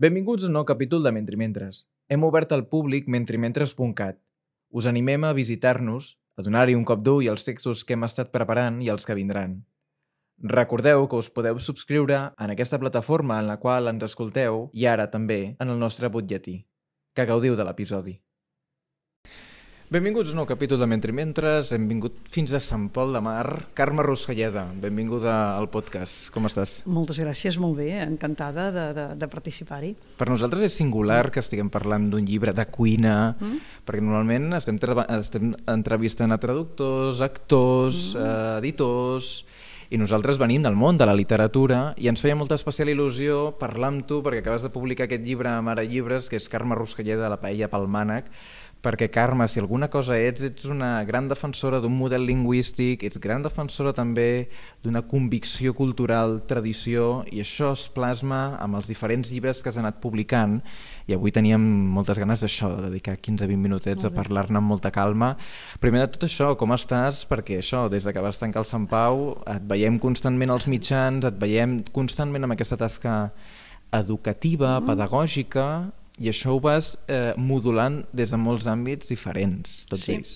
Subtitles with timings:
[0.00, 1.82] Benvinguts a un nou capítol de Mentrimentres.
[2.08, 4.16] Hem obert al públic mentrimentres.cat.
[4.72, 8.78] Us animem a visitar-nos, a donar-hi un cop d'ull als textos que hem estat preparant
[8.80, 9.58] i els que vindran.
[10.54, 15.10] Recordeu que us podeu subscriure en aquesta plataforma en la qual ens escolteu i ara
[15.12, 16.62] també en el nostre butlletí.
[17.12, 18.16] Que gaudiu de l'episodi.
[19.90, 21.72] Benvinguts a un nou capítol de Mentre Mentres.
[21.74, 23.72] Hem vingut fins a Sant Pol de Mar.
[23.74, 26.28] Carme Ruscalleda, benvinguda al podcast.
[26.30, 26.76] Com estàs?
[26.86, 29.90] Moltes gràcies, molt bé, encantada de, de, de participar-hi.
[30.20, 33.82] Per nosaltres és singular que estiguem parlant d'un llibre de cuina, mm.
[33.82, 34.78] perquè normalment estem,
[35.18, 38.22] estem entrevistant a traductors, actors, mm.
[38.22, 39.32] eh, editors
[39.90, 43.90] i nosaltres venim del món de la literatura i ens feia molta especial il·lusió parlar
[43.90, 47.26] amb tu perquè acabes de publicar aquest llibre a Mare Llibres que és Carme Ruscalleda
[47.32, 48.30] la Paella pel Mànec
[48.80, 53.44] perquè Carme, si alguna cosa ets, ets una gran defensora d'un model lingüístic, ets gran
[53.44, 54.48] defensora també
[54.80, 60.00] d'una convicció cultural, tradició, i això es plasma amb els diferents llibres que has anat
[60.00, 60.60] publicant,
[61.10, 61.60] i avui teníem
[61.92, 65.34] moltes ganes d'això, de dedicar 15-20 minutets a parlar-ne amb molta calma.
[65.82, 67.26] Primer de tot això, com estàs?
[67.28, 71.26] Perquè això, des de que vas tancar el Sant Pau, et veiem constantment als mitjans,
[71.28, 73.16] et veiem constantment amb aquesta tasca
[73.92, 74.86] educativa, mm.
[74.86, 75.66] pedagògica,
[76.20, 80.18] i això ho vas eh, modulant des de molts àmbits diferents, tots sí.
[80.18, 80.34] ells.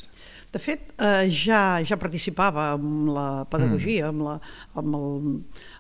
[0.54, 4.10] De fet, eh, ja, ja participava amb la pedagogia, mm.
[4.12, 4.34] amb, la,
[4.78, 5.32] amb, el,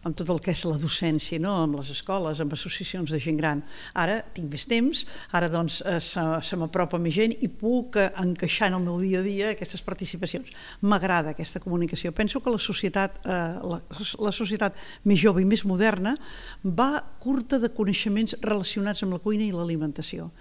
[0.08, 1.52] amb tot el que és la docència, no?
[1.62, 3.62] amb les escoles, amb associacions de gent gran.
[3.94, 8.08] Ara tinc més temps, ara doncs eh, se, se m'apropa més gent i puc eh,
[8.24, 10.50] encaixar en el meu dia a dia aquestes participacions.
[10.82, 12.10] M'agrada aquesta comunicació.
[12.10, 13.78] Penso que la societat, eh, la,
[14.26, 14.74] la societat
[15.06, 16.18] més jove i més moderna
[16.66, 20.32] va curta de coneixements relacionats amb la cuina i l'alimentació.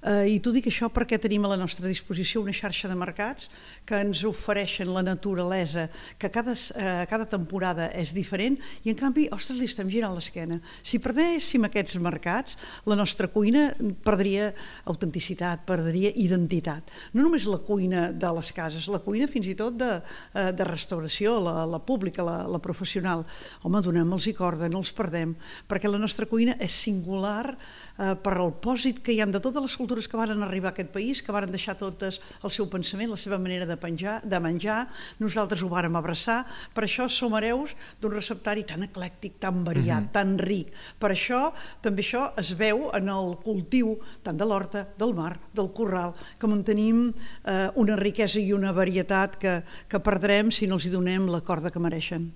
[0.00, 3.50] Eh, I t'ho dic això perquè tenim a la nostra disposició una xarxa de mercats
[3.84, 9.28] que ens ofereixen la naturalesa, que cada, eh, cada temporada és diferent i en canvi,
[9.30, 10.56] ostres, li estem girant l'esquena.
[10.82, 14.54] Si perdéssim aquests mercats, la nostra cuina perdria
[14.88, 16.88] autenticitat, perdria identitat.
[17.12, 20.00] No només la cuina de les cases, la cuina fins i tot de,
[20.32, 23.26] eh, de restauració, la, la pública, la, la professional.
[23.62, 25.36] Home, donem-los i corda, no els perdem,
[25.68, 27.58] perquè la nostra cuina és singular
[28.00, 30.74] eh, per al pòsit que hi han de totes les cultures que varen arribar a
[30.74, 34.40] aquest país, que varen deixar totes el seu pensament, la seva manera de, penjar, de
[34.40, 34.80] menjar,
[35.20, 36.42] nosaltres ho vàrem abraçar,
[36.74, 40.12] per això som hereus d'un receptari tan eclèctic, tan variat, uh -huh.
[40.12, 40.72] tan ric.
[40.98, 41.52] Per això,
[41.82, 46.46] també això es veu en el cultiu tant de l'horta, del mar, del corral, que
[46.46, 47.12] mantenim
[47.44, 51.40] eh, una riquesa i una varietat que, que perdrem si no els hi donem la
[51.40, 52.32] corda que mereixen.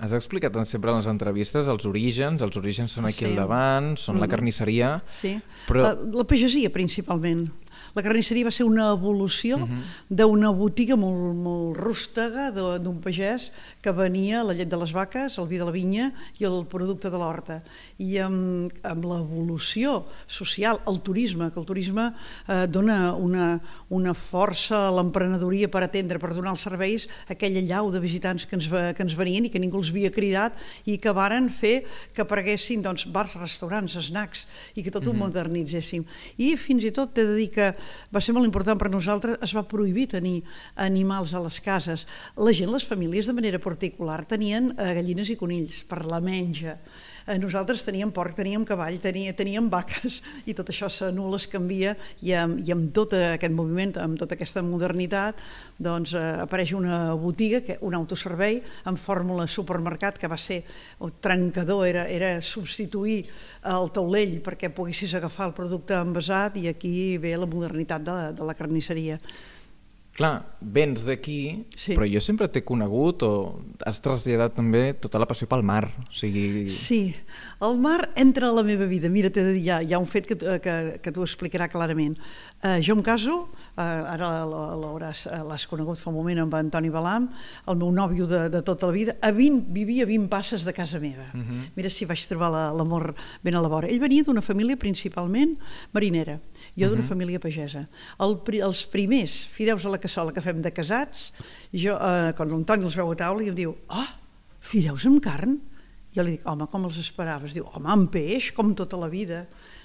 [0.00, 3.30] Has explicat sempre en les entrevistes els orígens, els orígens són aquí sí.
[3.30, 4.20] al davant, són mm -hmm.
[4.24, 5.02] la carnisseria...
[5.08, 5.38] Sí,
[5.68, 5.82] però...
[5.82, 7.50] la, la pagesia principalment.
[7.94, 9.76] La carnisseria va ser una evolució uh mhm.
[9.76, 9.82] -huh.
[10.08, 13.50] d'una botiga molt, molt rústega d'un pagès
[13.82, 17.10] que venia la llet de les vaques, el vi de la vinya i el producte
[17.10, 17.62] de l'horta.
[17.98, 22.14] I amb, amb l'evolució social, el turisme, que el turisme
[22.48, 27.60] eh, dona una, una força a l'emprenedoria per atendre, per donar els serveis a aquella
[27.60, 30.52] llau de visitants que ens, que ens venien i que ningú els havia cridat
[30.86, 31.84] i que varen fer
[32.14, 35.10] que apareguessin doncs, bars, restaurants, snacks i que tot uh -huh.
[35.10, 35.22] ho mhm.
[35.24, 36.04] modernitzéssim.
[36.38, 37.74] I fins i tot t'he de dir que
[38.14, 40.40] va ser molt important per nosaltres, es va prohibir tenir
[40.76, 42.06] animals a les cases.
[42.36, 46.78] La gent, les famílies de manera particular, tenien eh, gallines i conills per la menja.
[47.26, 50.20] Eh, nosaltres teníem porc, teníem cavall, teníem, teníem vaques
[50.50, 51.94] i tot això s'anul·la, es canvia
[52.24, 55.40] i amb, i amb tot aquest moviment, amb tota aquesta modernitat,
[55.78, 60.62] doncs eh, apareix una botiga, que, un autoservei amb fórmula supermercat que va ser
[61.00, 63.22] el trencador, era, era substituir
[63.68, 68.46] el taulell perquè poguessis agafar el producte envasat i aquí ve la modernitat de, de
[68.46, 69.18] la carnisseria.
[70.20, 71.94] Clar, vens d'aquí, sí.
[71.96, 73.30] però jo sempre t'he conegut o
[73.88, 75.86] has traslladat també tota la passió pel mar.
[76.04, 76.66] O sigui...
[76.68, 77.14] Sí,
[77.64, 79.08] el mar entra a la meva vida.
[79.08, 81.70] Mira, t'he de dir, hi ha, hi ha un fet que, que, que t'ho explicarà
[81.72, 82.18] clarament.
[82.60, 84.28] Uh, jo em caso, uh, ara
[85.48, 87.30] l'has conegut fa un moment amb Antoni Balam,
[87.64, 90.76] el meu nòvio de, de tota la vida, a 20, vivia a 20 passes de
[90.76, 91.30] casa meva.
[91.32, 91.48] Uh mhm.
[91.48, 91.72] -huh.
[91.80, 93.88] Mira si vaig trobar l'amor la, ben a la vora.
[93.88, 95.56] Ell venia d'una família principalment
[95.92, 96.40] marinera
[96.76, 97.04] jo d'una uh.
[97.04, 97.08] -huh.
[97.08, 97.86] família pagesa.
[98.18, 101.32] El, els primers fideus a la cassola que fem de casats,
[101.72, 104.08] jo, eh, quan l'Antoni els veu a taula i em diu, oh,
[104.60, 105.60] fideus amb carn?
[106.10, 107.52] Jo li dic, home, com els esperaves?
[107.54, 109.44] Diu, home, amb peix, com tota la vida.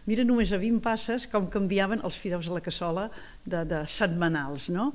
[0.10, 3.04] Mira només a 20 passes com canviaven els fideus a la cassola
[3.46, 4.92] de, de setmanals, no?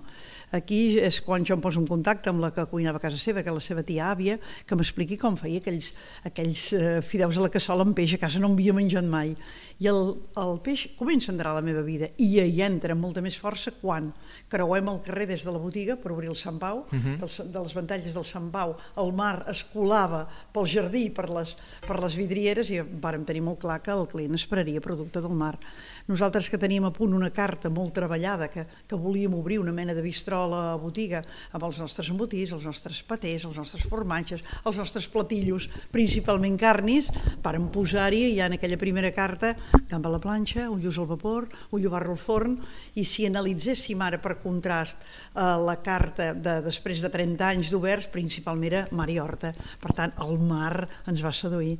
[0.54, 3.44] Aquí és quan jo em poso en contacte amb la que cuinava a casa seva,
[3.46, 5.92] que és la seva tia àvia, que m'expliqui com feia aquells,
[6.26, 9.36] aquells eh, fideus a la cassola amb peix, a casa no en havia menjat mai.
[9.80, 13.00] I el, el peix comença a entrar a la meva vida i hi entra amb
[13.00, 14.10] molta més força quan
[14.52, 17.16] creuem el carrer des de la botiga per obrir el Sant Pau, uh -huh.
[17.16, 21.56] dels, de les ventalles del Sant Pau, el mar es colava pel jardí, per les,
[21.86, 25.58] per les vidrieres i vàrem tenir molt clar que el client esperaria producte del mar.
[26.06, 29.94] Nosaltres que teníem a punt una carta molt treballada, que, que volíem obrir una mena
[29.94, 31.22] de bistró a la botiga
[31.52, 37.10] amb els nostres embotits, els nostres patés, els nostres formatges, els nostres platillos, principalment carnis,
[37.42, 39.56] vàrem posar-hi ja en aquella primera carta
[39.90, 42.56] gamba a la planxa, ullos al vapor, ullo barro al forn,
[42.94, 48.10] i si analitzéssim ara per contrast eh, la carta de després de 30 anys d'oberts,
[48.12, 49.54] principalment era mar i horta.
[49.80, 51.78] Per tant, el mar ens va seduir.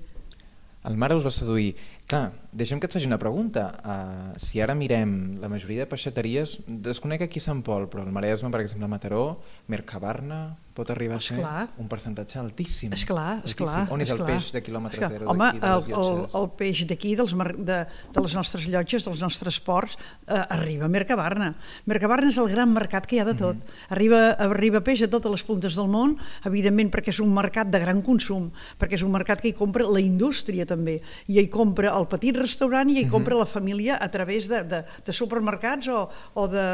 [0.89, 1.75] El mar us va seduir.
[2.11, 3.69] Clar, deixem que et faci una pregunta.
[3.87, 8.51] Uh, si ara mirem la majoria de peixateries, desconec aquí Sant Pol, però el Maresme,
[8.51, 9.23] per exemple, Mataró,
[9.71, 10.41] Mercabarna,
[10.75, 11.39] pot arribar a ser
[11.79, 12.95] un percentatge altíssim.
[12.97, 13.85] Esclar, esclar.
[13.93, 14.29] On és el esclar.
[14.31, 15.11] peix de quilòmetre Esclar.
[15.13, 16.37] zero d'aquí, de les el, el, llotges?
[16.41, 17.79] el peix d'aquí, de,
[18.15, 19.97] de les nostres llotges, dels nostres ports,
[20.27, 21.53] eh, arriba a Mercabarna.
[21.91, 23.57] Mercabarna és el gran mercat que hi ha de tot.
[23.91, 26.17] arriba, arriba peix a totes les puntes del món,
[26.49, 29.89] evidentment perquè és un mercat de gran consum, perquè és un mercat que hi compra
[29.91, 34.09] la indústria també, i hi compra el petit restaurant i hi compra la família a
[34.13, 36.67] través de, de, de supermercats o, o, de,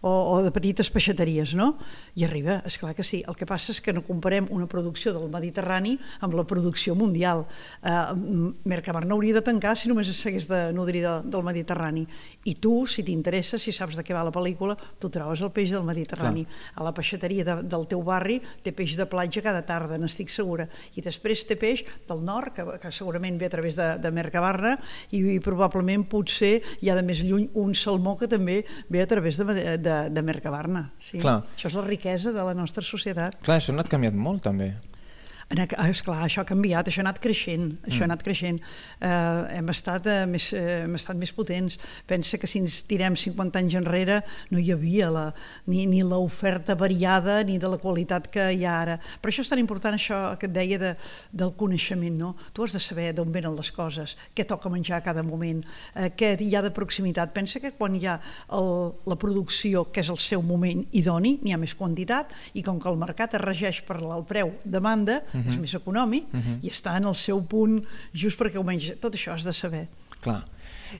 [0.00, 1.74] o, o de petites peixateries, no?
[2.18, 3.22] I arriba, és clar que sí.
[3.28, 7.44] El que passa és que no comparem una producció del Mediterrani amb la producció mundial.
[7.84, 7.98] Eh,
[8.70, 12.06] Mercabarna hauria de tancar si només s'hagués de nodrir de, del Mediterrani.
[12.48, 15.74] I tu, si t'interessa, si saps de què va la pel·lícula, tu trobes el peix
[15.74, 16.46] del Mediterrani.
[16.76, 20.68] A la peixateria de, del teu barri té peix de platja cada tarda, n'estic segura.
[20.96, 24.69] I després té peix del nord, que, que segurament ve a través de, de Mercabarna,
[25.10, 29.08] i, i probablement potser hi ha de més lluny un salmó que també ve a
[29.10, 30.88] través de, de, de Mercabarna.
[31.00, 31.18] Sí.
[31.22, 31.40] Clar.
[31.56, 33.40] Això és la riquesa de la nostra societat.
[33.44, 34.74] Clar, això no ha canviat molt, també.
[35.50, 38.60] En ah, esclar, això ha canviat, això ha anat creixent, això ha anat creixent.
[39.02, 39.08] Eh,
[39.56, 41.74] hem, estat, eh, més, eh, hem estat més potents.
[42.06, 44.20] Pensa que si ens tirem 50 anys enrere
[44.54, 45.24] no hi havia la,
[45.66, 48.94] ni, ni l'oferta variada ni de la qualitat que hi ha ara.
[49.18, 50.92] Per això és tan important això que et deia de,
[51.34, 52.30] del coneixement, no?
[52.54, 55.64] Tu has de saber d'on venen les coses, què toca menjar a cada moment,
[55.96, 57.34] eh, què hi ha de proximitat.
[57.34, 58.20] Pensa que quan hi ha
[58.54, 62.78] el, la producció, que és el seu moment idoni, n'hi ha més quantitat, i com
[62.78, 65.50] que el mercat es regeix per el preu-demanda, uh -huh.
[65.54, 66.58] és més econòmic uh -huh.
[66.62, 67.82] i està en el seu punt
[68.14, 68.92] just perquè ho menys.
[69.00, 69.88] Tot això has de saber.
[70.20, 70.44] Clar.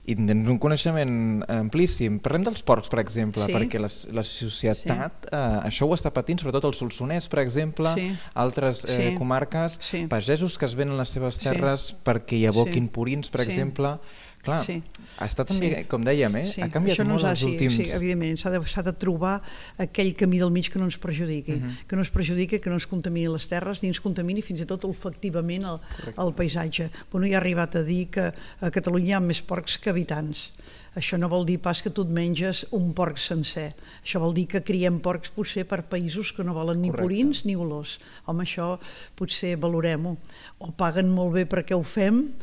[0.05, 2.19] I tens un coneixement amplíssim.
[2.19, 3.51] Parlem dels porcs, per exemple, Sí.
[3.53, 8.15] perquè la, la societat eh, això ho està patint, sobretot el Solsonès, per exemple, Sí.
[8.33, 9.15] altres eh, Sí.
[9.17, 10.05] comarques, Sí.
[10.07, 11.43] pagesos que es venen les seves Sí.
[11.43, 12.89] terres perquè hi aboquin Sí.
[12.89, 13.49] purins, per Sí.
[13.49, 13.99] exemple.
[14.41, 14.81] Clar, Sí.
[15.19, 15.83] està també, Sí.
[15.85, 16.45] com dèiem, eh?
[16.47, 17.75] Sí, ha canviat això no molt els últims...
[17.75, 19.41] Sí, evidentment, s'ha de, de trobar
[19.77, 21.69] aquell camí del mig que no ens perjudiqui, uh Mhm.
[21.69, 21.85] -huh.
[21.87, 24.65] que no ens perjudiqui, que no ens contamini les terres, ni ens contamini fins i
[24.65, 25.79] tot olfactivament el,
[26.17, 26.89] el paisatge.
[27.11, 30.51] Bueno, ja ha arribat a dir que a Catalunya hi ha més porcs que habitants.
[30.95, 33.75] Això no vol dir pas que tu et menges un porc sencer.
[34.03, 37.01] Això vol dir que criem porcs potser per països que no volen ni Correcte.
[37.07, 37.99] purins ni olors.
[38.25, 38.77] Home, això
[39.15, 40.17] potser valorem-ho.
[40.59, 42.33] O paguen molt bé perquè ho fem,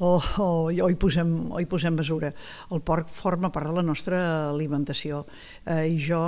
[0.00, 2.32] o, o, o, hi posem, o hi posem mesura.
[2.72, 5.26] El porc forma part de la nostra alimentació
[5.66, 6.20] eh, i jo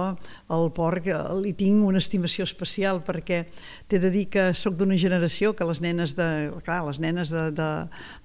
[0.53, 3.43] al porc eh, li tinc una estimació especial perquè
[3.89, 6.29] t'he de dir que sóc d'una generació que les nenes, de,
[6.67, 7.71] clar, les nenes de, de,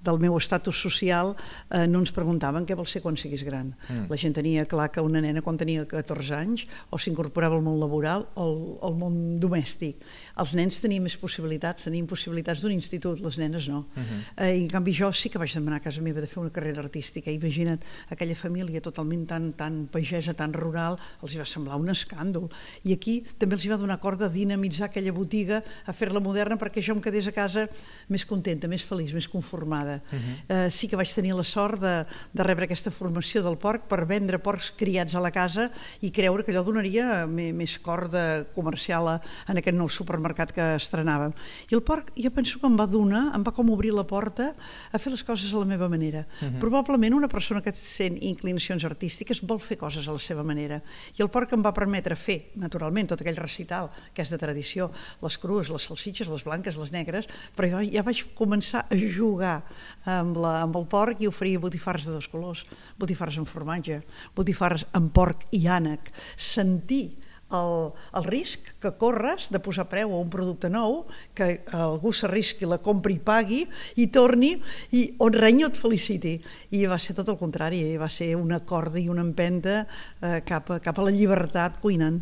[0.04, 3.72] del meu estatus social eh, no ens preguntaven què vols ser quan siguis gran.
[3.88, 4.04] Mm.
[4.12, 7.80] La gent tenia clar que una nena quan tenia 14 anys o s'incorporava al món
[7.80, 8.54] laboral o al,
[8.90, 10.04] al món domèstic.
[10.38, 13.86] Els nens tenien més possibilitats, tenien possibilitats d'un institut, les nenes no.
[13.96, 14.22] Mhm.
[14.36, 16.52] eh, I en canvi jo sí que vaig demanar a casa meva de fer una
[16.54, 17.30] carrera artística.
[17.30, 17.80] Imagina't
[18.10, 22.48] aquella família totalment tan, tan pagesa, tan rural, els hi va semblar un escàndol.
[22.84, 26.58] I aquí també els hi va donar corda de dinamitzar aquella botiga, a fer-la moderna
[26.60, 27.66] perquè jo em quedés a casa
[28.08, 30.00] més contenta, més feliç, més conformada.
[30.10, 30.36] Uh -huh.
[30.48, 34.06] eh, sí que vaig tenir la sort de, de rebre aquesta formació del porc per
[34.06, 39.08] vendre porcs criats a la casa i creure que allò donaria més, més corda comercial
[39.08, 41.32] a, en aquest nou supermercat que estrenàvem.
[41.70, 44.54] I el porc, jo penso que em va donar, em va com obrir la porta
[44.92, 46.24] a fer les coses a la meva manera.
[46.40, 46.58] Uh -huh.
[46.58, 50.80] Probablement una persona que sent inclinacions artístiques vol fer coses a la seva manera.
[51.18, 54.90] I el porc em va permetre fer, naturalment, tot aquell recital que és de tradició,
[55.22, 59.62] les crues, les salsitxes, les blanques, les negres, però jo ja vaig començar a jugar
[60.04, 62.64] amb, la, amb el porc i oferia botifarres de dos colors,
[62.98, 64.02] botifarres amb formatge,
[64.34, 67.74] botifarres amb porc i ànec, sentir el,
[68.18, 71.04] el risc que corres de posar preu a un producte nou,
[71.36, 73.60] que algú s'arrisqui, la compri i pagui,
[73.96, 74.54] i torni,
[74.96, 76.36] i on renyo et feliciti.
[76.76, 80.74] I va ser tot el contrari, va ser una corda i una empenta eh, cap,
[80.74, 82.20] a, cap a la llibertat cuinant.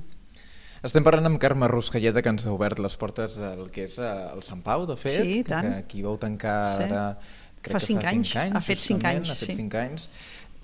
[0.87, 4.13] Estem parlant amb Carme Ruscalleta, que ens ha obert les portes del que és eh,
[4.31, 5.67] el Sant Pau, de fet, sí, tant.
[5.67, 6.87] que aquí vau tancar sí.
[6.91, 7.09] ara...
[7.67, 8.29] Crec fa cinc, fa anys.
[8.29, 8.55] cinc anys.
[8.55, 9.55] Ha fet cinc anys, ha fet sí.
[9.59, 10.05] cinc anys.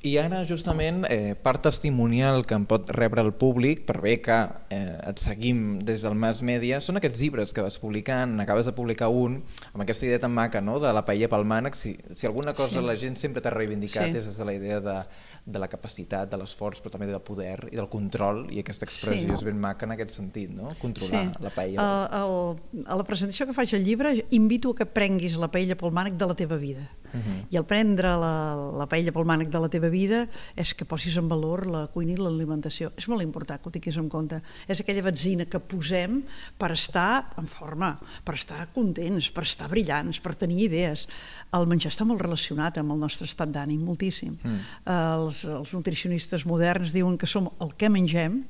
[0.03, 4.35] I ara, justament, eh, part testimonial que em pot rebre el públic, per bé que
[4.75, 8.75] eh, et seguim des del Mass Media, són aquests llibres que vas publicant, acabes de
[8.75, 9.37] publicar un,
[9.71, 10.81] amb aquesta idea tan maca no?
[10.83, 12.87] de la paella pel mànec, si, si alguna cosa Sí.
[12.87, 14.19] la gent sempre t'ha reivindicat Sí.
[14.19, 14.97] és des de la idea de,
[15.45, 19.29] de la capacitat, de l'esforç, però també del poder i del control, i aquesta expressió
[19.29, 19.35] Sí.
[19.35, 20.69] és ben maca en aquest sentit, no?
[20.79, 21.83] controlar la paella.
[21.83, 25.77] A, el, a la presentació que faig al llibre invito a que prenguis la paella
[25.77, 26.87] pel mànec de la teva vida.
[27.13, 27.47] Uh -huh.
[27.51, 31.17] I el prendre la, la paella pel mànec de la teva vida és que posis
[31.17, 32.93] en valor la cuina i l'alimentació.
[32.97, 34.41] És molt important que ho tinguis en compte.
[34.69, 36.23] És aquella benzina que posem
[36.57, 41.07] per estar en forma, per estar contents, per estar brillants, per tenir idees.
[41.53, 44.39] El menjar està molt relacionat amb el nostre estat d'ànim, moltíssim.
[44.43, 44.59] Mm.
[44.87, 48.43] Els, els nutricionistes moderns diuen que som el que mengem,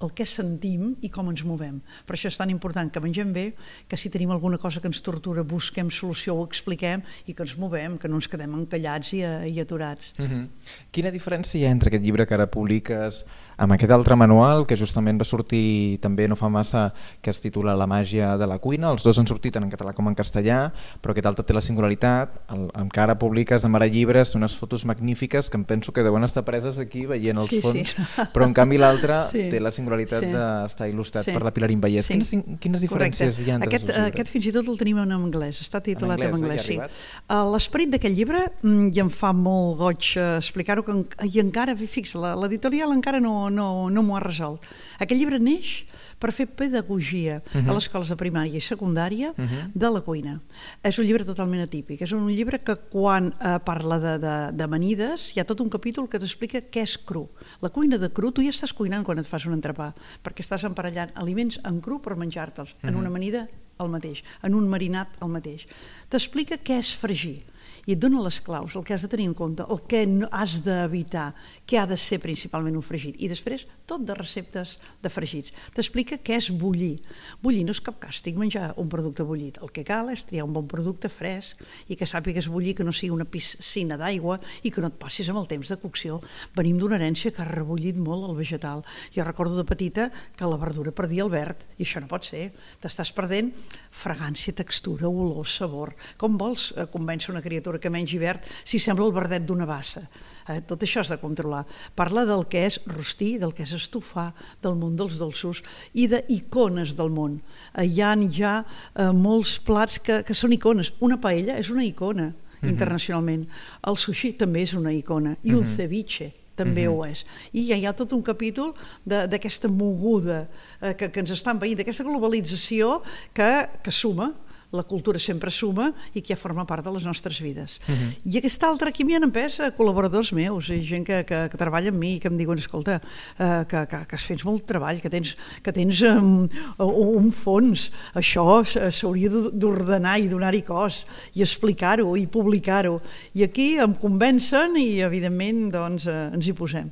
[0.00, 1.80] el que sentim i com ens movem.
[2.08, 3.52] Per això és tan important que mengem bé,
[3.88, 7.56] que si tenim alguna cosa que ens tortura, busquem solució, ho expliquem i que ens
[7.60, 9.20] movem, que no ens quedem encallats i,
[9.52, 10.12] i aturats.
[10.18, 10.46] Uh -huh.
[10.90, 13.24] Quina diferència hi ha entre aquest llibre que ara publiques
[13.58, 17.76] amb aquest altre manual que justament va sortir també no fa massa que es titula
[17.76, 20.72] La màgia de la cuina, els dos han sortit tant en català com en castellà,
[21.02, 24.56] però aquest altre té la singularitat, el, amb que ara publiques de Mare Llibres unes
[24.56, 27.60] fotos magnífiques que em penso que deuen estar preses aquí veient els Sí, sí.
[27.60, 27.96] fons,
[28.32, 29.50] però en canvi l'altre Sí.
[29.50, 29.89] té la singularitat
[30.24, 30.30] Sí.
[30.32, 31.32] d'estar il·lustrat Sí.
[31.32, 32.06] per la Pilar Invallès.
[32.06, 32.14] Sí.
[32.14, 32.30] Quines,
[32.60, 33.44] quines diferències Correcte.
[33.46, 34.06] hi ha entre aquest, llibres?
[34.12, 36.76] Aquest fins i tot el tenim en anglès, està titulat en anglès, eh?
[36.78, 37.04] anglès, sí.
[37.28, 41.40] Uh, L'esperit d'aquest llibre, mm, i em fa molt goig uh, explicar-ho, que en, i
[41.40, 44.62] encara, fixa, la- l'editorial encara no, no, no m'ho ha resolt.
[44.98, 45.84] Aquest llibre neix
[46.20, 47.70] per fer pedagogia Mhm.
[47.70, 49.72] a les escoles de primària i secundària Mhm.
[49.74, 50.40] de la cuina.
[50.82, 55.32] És un llibre totalment atípic, és un llibre que quan eh, parla de, de, d'amanides
[55.34, 57.28] hi ha tot un capítol que t'explica què és cru.
[57.60, 60.64] La cuina de cru, tu ja estàs cuinant quan et fas un entrepà, perquè estàs
[60.64, 62.98] emparellant aliments en cru per menjar-te'ls, en Mhm.
[62.98, 63.48] una amanida
[63.80, 65.64] el mateix, en un marinat el mateix.
[66.10, 67.42] T'explica què és fregir
[67.86, 70.62] i et dona les claus, el que has de tenir en compte, el que has
[70.62, 71.34] d'evitar,
[71.70, 73.14] què ha de ser principalment un fregit.
[73.22, 74.72] I després, tot de receptes
[75.02, 75.52] de fregits.
[75.76, 76.96] T'explica què és bullir.
[77.44, 79.60] Bullir no és cap càstig menjar un producte bullit.
[79.62, 82.94] El que cal és triar un bon producte fresc i que sàpigues bullir, que no
[82.96, 86.18] sigui una piscina d'aigua i que no et passis amb el temps de cocció.
[86.58, 88.82] Venim d'una herència que ha rebullit molt el vegetal.
[89.14, 92.48] Jo recordo de petita que la verdura perdia el verd i això no pot ser.
[92.82, 93.52] T'estàs perdent
[93.94, 95.94] fragància, textura, olor, sabor.
[96.18, 100.08] Com vols eh, convèncer una criatura que mengi verd si sembla el verdet d'una bassa?
[100.48, 101.64] Eh, tot això has de controlar.
[101.94, 104.32] Parla del que és rostir, del que és estofar,
[104.62, 105.62] del món dels dolços
[105.94, 107.40] i d'icones del món.
[107.76, 108.64] Eh, hi ha ja
[108.96, 110.92] eh, molts plats que, que són icones.
[111.00, 112.32] Una paella és una icona
[112.62, 113.46] internacionalment.
[113.88, 115.36] El sushi també és una icona.
[115.42, 115.76] I el Mhm.
[115.76, 116.92] ceviche també Mhm.
[116.94, 117.24] ho és.
[117.54, 120.48] I ja hi ha tot un capítol de- d'aquesta moguda
[120.82, 124.34] eh, que, que ens estan veient, d'aquesta globalització que, que suma,
[124.72, 127.80] la cultura sempre suma i que ja forma part de les nostres vides.
[127.88, 128.10] Mhm.
[128.24, 131.58] I aquesta altra, aquí m'hi han empès eh, col·laboradors meus, i gent que, que, que
[131.58, 133.00] treballa amb mi i que em diuen, escolta,
[133.38, 136.46] eh, que, que, que has fet molt treball, que tens, que tens um,
[136.78, 141.02] un fons, això s- s'hauria d'or- d'ordenar i donar-hi cos,
[141.34, 143.00] i explicar-ho i publicar-ho.
[143.34, 146.90] I aquí em convencen i, evidentment, doncs, eh, ens hi posem.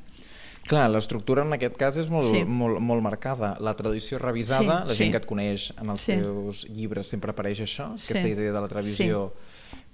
[0.68, 2.42] Clar, l'estructura en aquest cas és molt, Sí.
[2.44, 3.54] molt, molt marcada.
[3.58, 4.98] La tradició revisada, Sí, la sí.
[4.98, 6.12] gent que et coneix en els Sí.
[6.12, 8.12] teus llibres sempre apareix això, Sí.
[8.12, 9.32] aquesta idea de la televisió.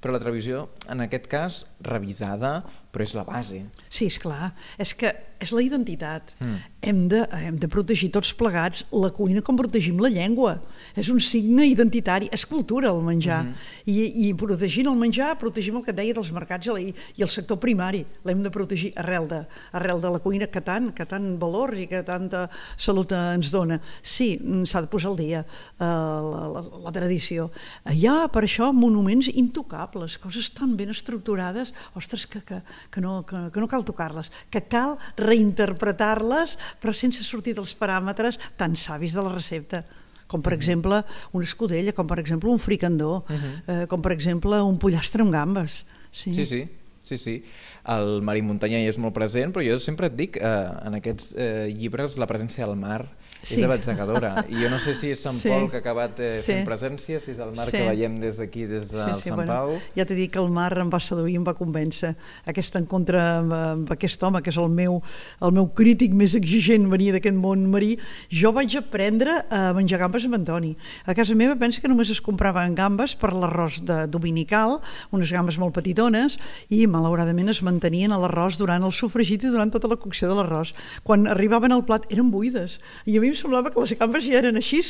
[0.03, 2.65] Però la televisió, en aquest cas, revisada,
[2.95, 3.65] però és la base.
[3.89, 4.53] Sí, és clar.
[4.79, 5.13] És que
[5.45, 6.33] és la identitat.
[6.39, 6.61] Mm.
[6.85, 10.57] Hem, de, hem de protegir tots plegats la cuina com protegim la llengua.
[10.97, 13.43] És un signe identitari, és cultura el menjar.
[13.45, 13.71] Mhm.
[13.91, 17.59] I, I protegint el menjar, protegim el que deia dels mercats i, i el sector
[17.61, 18.05] primari.
[18.25, 19.41] L'hem de protegir arrel de,
[19.73, 22.47] arrel de la cuina que tant, que tant valor i que tanta
[22.77, 23.81] salut ens dona.
[24.03, 27.51] Sí, mm, s'ha de posar al dia eh, la, la, la tradició.
[27.91, 32.61] Hi ha, per això, monuments intocables, coses tan ben estructurades, ostres, que, que,
[32.91, 38.39] que, no, que, que no cal tocar-les, que cal reinterpretar-les, però sense sortir dels paràmetres
[38.59, 39.85] tan savis de la recepta
[40.27, 41.03] com per exemple
[41.37, 43.53] una escudella, com per exemple un fricandó, Mhm.
[43.69, 45.85] eh, com per exemple un pollastre amb gambes.
[46.11, 46.69] Sí, Sí, sí.
[47.05, 47.45] Sí, sí.
[47.87, 50.95] El mar i muntanya hi és molt present, però jo sempre et dic, eh, en
[50.95, 53.11] aquests eh, llibres, la presència del mar
[53.45, 53.61] sí.
[53.61, 54.45] és abatzegadora.
[54.49, 55.49] I jo no sé si és Sant Sí.
[55.49, 56.47] Pol que ha acabat eh, Sí.
[56.53, 57.73] fent presència, si és el mar Sí.
[57.77, 59.79] que veiem des d'aquí, des del Sant bueno, Pau.
[59.97, 62.15] Ja t'he dit que el mar em va seduir em va convèncer.
[62.47, 65.03] Aquest encontre amb, amb aquest home, que és el meu,
[65.43, 67.99] el meu crític més exigent, venia d'aquest món marí,
[68.31, 70.77] jo vaig aprendre a menjar gambes amb Antoni.
[71.07, 74.81] A casa meva pensa que només es compraven gambes per l'arròs de dominical,
[75.13, 76.39] unes gambes molt petitones,
[76.71, 80.35] i malauradament es mantenien a l'arròs durant el sofregit i durant tota la cocció de
[80.39, 80.73] l'arròs.
[81.03, 84.39] Quan arribaven al plat eren buides, i a mi em semblava que les gambes ja
[84.41, 84.81] eren així.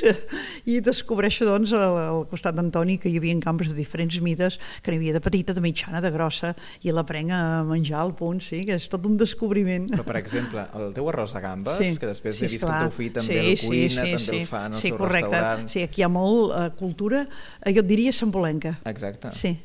[0.69, 4.93] I descobreixo, doncs, al, al costat d'Antoni que hi havia gambes de diferents mides, que
[4.93, 8.63] n'hi havia de petita, de mitjana, de grossa, i l'aprenc a menjar al punt, sí,
[8.69, 9.89] que és tot un descobriment.
[9.95, 12.95] Però, per exemple, el teu arròs de gambes, que després he vist que el teu
[12.95, 15.31] fill també el cuina, sí, també sí, el fa en el sí, seu correcte.
[15.31, 15.71] restaurant.
[15.75, 17.25] Sí, aquí hi ha molt eh, cultura,
[17.61, 18.79] eh, jo et diria sambolenca.
[18.91, 19.33] Exacte.
[19.37, 19.57] Sí,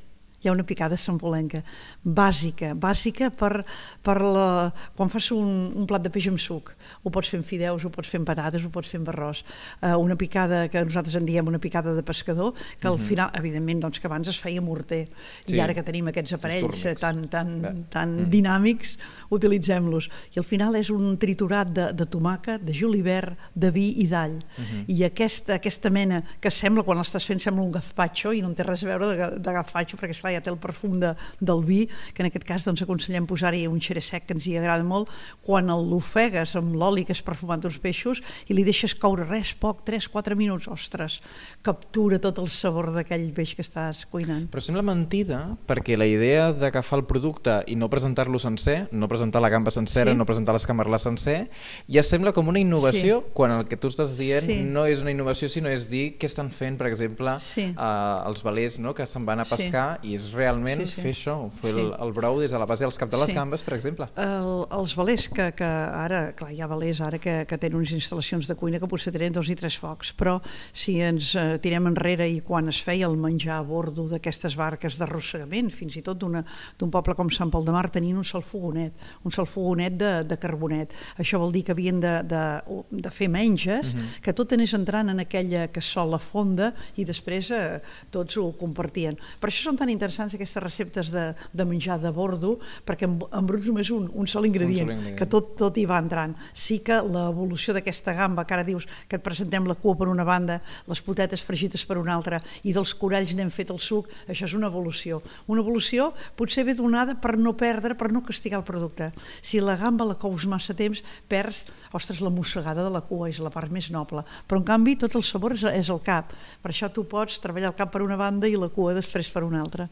[0.42, 1.62] hi ha una picada sambolenca,
[2.04, 3.64] bàsica, bàsica per,
[4.04, 6.72] per la, quan fas un, un plat de peix amb suc,
[7.04, 9.44] ho pots fer amb fideus, ho pots fer amb patates, ho pots fer amb arròs,
[9.84, 13.82] uh, una picada que nosaltres en diem una picada de pescador, que al final, evidentment,
[13.84, 15.08] doncs, que abans es feia morter,
[15.46, 15.56] Sí.
[15.56, 17.72] i ara que tenim aquests aparells eh, tan, tan, Bé.
[17.90, 18.30] tan Mm.
[18.30, 18.98] dinàmics,
[19.34, 20.10] utilitzem-los.
[20.36, 24.38] I al final és un triturat de, de tomàquet, de julivert, de vi i d'all.
[24.58, 24.84] Mhm.
[24.88, 28.56] I aquesta, aquesta mena que sembla, quan l'estàs fent, sembla un gazpacho, i no en
[28.58, 31.64] té res a veure de, de gazpacho, perquè esclar, ja té el perfum de, del
[31.66, 34.84] vi, que en aquest cas doncs, aconsellem posar-hi un xere sec que ens hi agrada
[34.84, 35.10] molt,
[35.46, 39.84] quan l'ofegues amb l'oli que és perfumat d'uns peixos i li deixes coure res, poc,
[39.88, 41.20] 3-4 minuts, ostres,
[41.64, 44.48] captura tot el sabor d'aquell peix que estàs cuinant.
[44.52, 49.42] Però sembla mentida perquè la idea d'agafar el producte i no presentar-lo sencer, no presentar
[49.42, 50.18] la gamba sencera, Sí.
[50.18, 51.50] no presentar l'escamarlà sencer,
[51.88, 53.32] ja sembla com una innovació Sí.
[53.34, 54.64] quan el que tu estàs dient Sí.
[54.64, 57.62] no és una innovació sinó és dir què estan fent, per exemple, Sí.
[57.78, 58.94] eh, els velers no?
[58.94, 59.56] que se'n van a Sí.
[59.56, 61.02] pescar i és realment Sí, sí.
[61.02, 61.80] fer això, fer Sí.
[61.80, 63.36] el, el brou des de la base dels cap de les Sí.
[63.36, 64.08] gambes, per exemple.
[64.20, 67.94] El, els velers que, que ara, clar, hi ha velers ara que, que tenen unes
[67.96, 70.40] instal·lacions de cuina que potser tenen dos i tres focs, però
[70.74, 74.98] si ens eh, tirem enrere i quan es feia el menjar a bordo d'aquestes barques
[75.00, 78.94] d'arrossegament, fins i tot d'un poble com Sant Pol de Mar, tenien un sol fogonet,
[79.24, 80.92] un sol fogonet de, de carbonet.
[81.18, 82.44] Això vol dir que havien de, de,
[82.92, 87.80] de fer menges, que tot anés entrant en aquella cassola fonda i després eh,
[88.12, 89.16] tots ho compartien.
[89.40, 93.46] Per això són tan interessants aquestes receptes de, de menjar de bordo, perquè en, en
[93.46, 95.18] brut només un, un sol ingredient, ingredient.
[95.20, 96.36] que tot, tot hi va entrant.
[96.54, 100.26] Sí que l'evolució d'aquesta gamba, que ara dius que et presentem la cua per una
[100.26, 104.48] banda, les potetes fregides per una altra, i dels coralls n'hem fet el suc, això
[104.50, 105.22] és una evolució.
[105.48, 109.12] Una evolució potser ve donada per no perdre, per no castigar el producte.
[109.42, 113.40] Si la gamba la cous massa temps, perds, ostres, la mossegada de la cua, és
[113.44, 114.24] la part més noble.
[114.48, 116.34] Però en canvi tot el sabor és, és el cap.
[116.64, 119.46] Per això tu pots treballar el cap per una banda i la cua després per
[119.48, 119.90] una altra.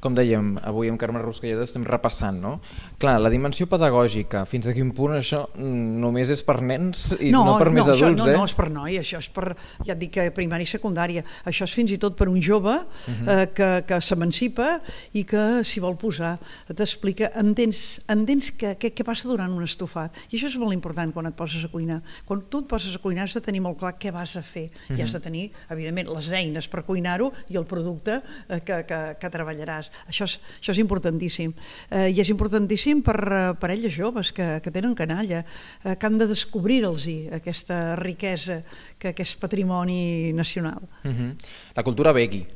[0.00, 2.54] Com dèiem, avui amb Carme Ruscalleda estem repassant, no?
[2.98, 7.42] Clar, la dimensió pedagògica, fins a quin punt això només és per nens i no,
[7.60, 8.36] per més això, adults, no, eh?
[8.38, 9.50] No, és per noi, això és per,
[9.84, 11.24] ja et dic que primària i secundària.
[11.44, 13.26] Això és fins i tot per un jove uh Mhm.
[13.26, 13.42] -huh.
[13.42, 14.80] eh, que, que s'emancipa
[15.12, 16.38] i que s'hi vol posar.
[16.74, 20.14] T'explica, entens, entens què, què, què passa durant un estofat.
[20.30, 22.00] I això és molt important quan et poses a cuinar.
[22.24, 24.70] Quan tu et poses a cuinar has de tenir molt clar què vas a fer.
[24.88, 24.98] Uh -huh.
[24.98, 29.16] I has de tenir, evidentment, les eines per cuinar-ho i el producte eh, que, que,
[29.20, 29.90] que treballaràs.
[30.10, 31.54] Això és, això és importantíssim.
[31.90, 35.44] Eh, I és importantíssim per, eh, per elles joves que, que tenen canalla,
[35.84, 38.62] eh, que han de descobrir-los aquesta riquesa
[38.98, 40.82] que, que és patrimoni nacional.
[41.04, 41.34] Uh -huh.
[41.74, 42.46] La cultura veggie,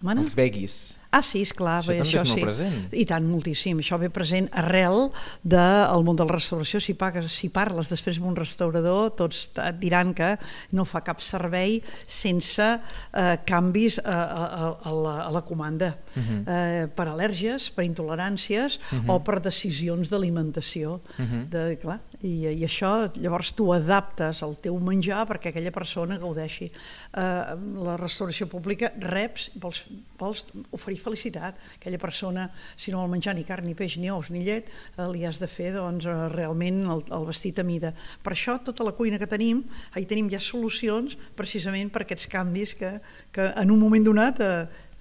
[0.00, 0.22] Mana?
[0.22, 0.98] els veggies.
[1.14, 2.44] Ah, sí, esclar, Això bé, també això és molt sí.
[2.44, 2.78] present.
[2.90, 3.80] I tant, moltíssim.
[3.82, 5.10] Això ve present arrel
[5.46, 6.80] del món de la restauració.
[6.82, 10.32] Si, pagues, si parles després amb un restaurador, tots et diran que
[10.74, 15.94] no fa cap servei sense eh, canvis a, a, a, la, a la comanda.
[16.14, 16.40] Uh -huh.
[16.46, 19.14] eh, per al·lèrgies, per intoleràncies uh -huh.
[19.14, 21.00] o per decisions d'alimentació.
[21.18, 21.48] Uh -huh.
[21.48, 26.70] de, clar, i, I això, llavors tu adaptes el teu menjar perquè aquella persona gaudeixi.
[26.70, 29.82] Eh, la restauració pública reps, vols,
[30.20, 31.60] vols oferir felicitat.
[31.76, 35.08] Aquella persona, si no vol menjar ni carn, ni peix, ni ous, ni llet, eh,
[35.12, 37.92] li has de fer doncs, eh, realment el, el vestit a mida.
[38.24, 42.72] Per això, tota la cuina que tenim, hi tenim ja solucions precisament per aquests canvis
[42.78, 42.96] que,
[43.34, 44.54] que en un moment donat eh,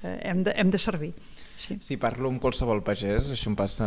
[0.03, 1.13] eh, hem, de, hem de servir.
[1.55, 1.77] Sí.
[1.79, 3.85] Si parlo amb qualsevol pagès, això em passa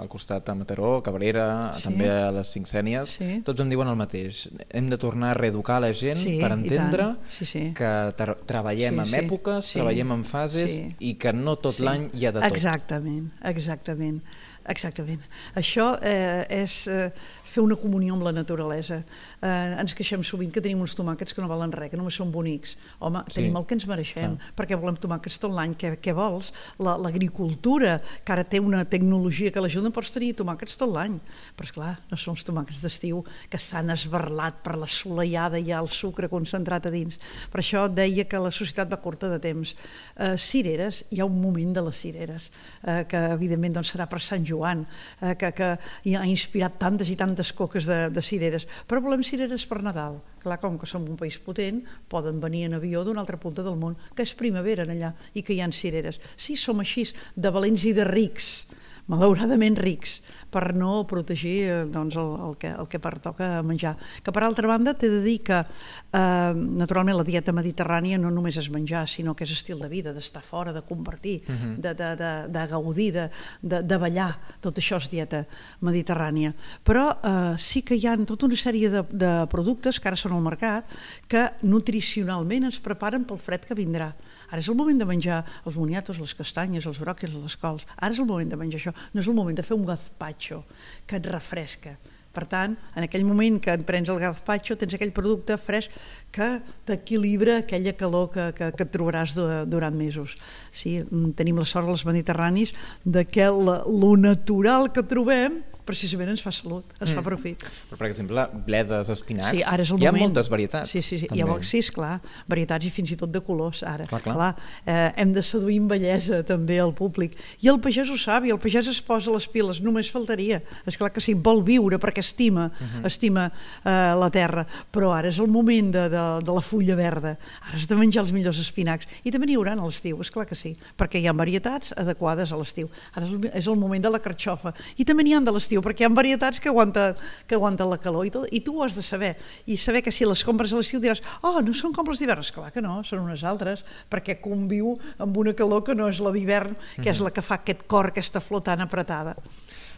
[0.00, 1.82] al costat a Mataró, a Cabrera, Sí.
[1.84, 3.42] també a les Cinccènies, Sí.
[3.42, 4.48] tots em diuen el mateix.
[4.70, 7.16] Hem de tornar a reeducar la gent Sí, per entendre.
[7.28, 7.72] Sí, sí.
[7.74, 9.16] que tra treballem Sí, sí.
[9.16, 9.72] èpoques, Sí.
[9.80, 10.94] treballem amb fases Sí.
[11.00, 11.82] i que no tot Sí.
[11.84, 12.48] l'any hi ha de tot.
[12.50, 14.22] Exactament, exactament.
[14.68, 15.22] Exactament.
[15.58, 17.10] Això eh, és eh,
[17.46, 18.98] fer una comunió amb la naturalesa.
[19.38, 22.32] Eh, ens queixem sovint que tenim uns tomàquets que no valen res, que només són
[22.34, 22.74] bonics.
[22.98, 24.52] Home, Sí, tenim el que ens mereixem, clar.
[24.58, 25.76] perquè volem tomàquets tot l'any.
[25.78, 26.50] Què, què vols?
[26.82, 31.20] La, l'agricultura, que ara té una tecnologia que l'ajuda, pots tenir tomàquets tot l'any.
[31.56, 35.86] Però, esclar, no són els tomàquets d'estiu que s'han esbarlat per la solellada i el
[35.92, 37.20] sucre concentrat a dins.
[37.52, 39.76] Per això deia que la societat va curta de temps.
[40.16, 42.50] Eh, cireres, hi ha un moment de les cireres,
[42.82, 45.68] eh, que evidentment doncs, serà per Sant Joan, eh, que, que
[46.16, 48.66] ha inspirat tantes i tantes coques de, de cireres.
[48.88, 50.20] Però volem cireres per Nadal.
[50.42, 53.78] Clar, com que som un país potent, poden venir en avió d'una altra punta del
[53.80, 56.20] món, que és primavera allà, i que hi ha cireres.
[56.36, 58.66] Sí, som així, de valents i de rics,
[59.06, 63.94] malauradament rics, per no protegir eh, doncs, el, el, que, el que pertoca menjar.
[64.24, 68.58] Que per altra banda t'he de dir que eh, naturalment la dieta mediterrània no només
[68.60, 71.76] és menjar, sinó que és estil de vida, d'estar fora, de convertir, uh -huh.
[71.76, 73.30] de, de, de, de gaudir, de,
[73.62, 75.46] de, de ballar, tot això és dieta
[75.80, 76.54] mediterrània.
[76.84, 80.32] Però eh, sí que hi ha tota una sèrie de, de productes que ara són
[80.32, 80.84] al mercat
[81.28, 84.14] que nutricionalment ens preparen pel fred que vindrà.
[84.50, 87.86] Ara és el moment de menjar els moniatos, les castanyes, els bròquils, les cols.
[87.96, 88.94] Ara és el moment de menjar això.
[89.14, 90.62] No és el moment de fer un gazpacho
[91.06, 91.96] que et refresca.
[92.36, 95.94] Per tant, en aquell moment que et prens el gazpacho tens aquell producte fresc
[96.34, 96.48] que
[96.88, 99.32] t'equilibra aquella calor que, que, que trobaràs
[99.70, 100.34] durant mesos.
[100.68, 100.98] Sí,
[101.38, 106.52] tenim la sort als mediterranis de que la, lo natural que trobem precisament ens fa
[106.54, 107.16] salut, ens mm.
[107.16, 107.64] fa profit.
[107.90, 110.28] Però, per exemple, bledes, espinacs, sí, ara és el hi ha moment.
[110.28, 110.92] moltes varietats.
[110.92, 111.30] Sí, sí, sí.
[111.32, 112.18] Hi ha, sí, esclar,
[112.50, 114.08] varietats i fins i tot de colors, ara.
[114.10, 114.36] Clar, clar.
[114.36, 114.50] clar
[114.84, 117.36] eh, hem de seduir amb bellesa també al públic.
[117.64, 120.60] I el pagès ho sap, i el pagès es posa les piles, només faltaria.
[120.86, 123.02] És clar que sí, vol viure perquè estima, uh mhm.
[123.02, 123.06] -huh.
[123.06, 123.50] estima
[123.84, 127.36] eh, la terra, però ara és el moment de, de, de la fulla verda.
[127.62, 129.06] Ara has de menjar els millors espinacs.
[129.24, 132.52] I també n'hi haurà a l'estiu, és clar que sí, perquè hi ha varietats adequades
[132.52, 132.88] a l'estiu.
[133.14, 134.74] Ara és el, és el moment de la carxofa.
[134.96, 137.98] I també n'hi ha de l'estiu, perquè hi ha varietats que aguanten, que aguanten la
[138.02, 139.34] calor i, tot, i tu ho has de saber.
[139.66, 142.44] I saber que si les compres a l'estiu diràs oh, no són com les d'hivern.
[142.56, 146.32] Clar que no, són unes altres, perquè conviu amb una calor que no és la
[146.34, 149.36] d'hivern, que és la que fa aquest cor, aquesta flor tan apretada.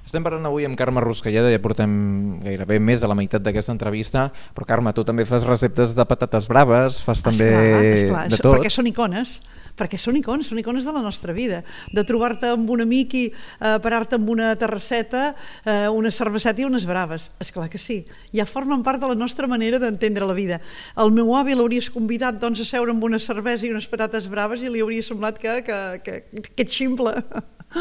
[0.09, 1.91] Estem parlant avui amb Carme Ruscalleda, ja portem
[2.41, 6.49] gairebé més de la meitat d'aquesta entrevista, però Carme, tu també fas receptes de patates
[6.49, 8.57] braves, fas també esclar, esclar, de tot.
[8.57, 9.37] Perquè són icones
[9.79, 11.63] perquè són icones, són icones de la nostra vida,
[11.95, 15.33] de trobar-te amb un amic i eh, parar-te amb una terrasseta,
[15.65, 17.29] eh, una cerveseta i unes braves.
[17.43, 18.01] És clar que sí,
[18.35, 20.61] ja formen part de la nostra manera d'entendre la vida.
[20.99, 24.65] El meu avi l'hauries convidat doncs, a seure amb una cervesa i unes patates braves
[24.65, 27.15] i li hauria semblat que, que, que, que ets ximple.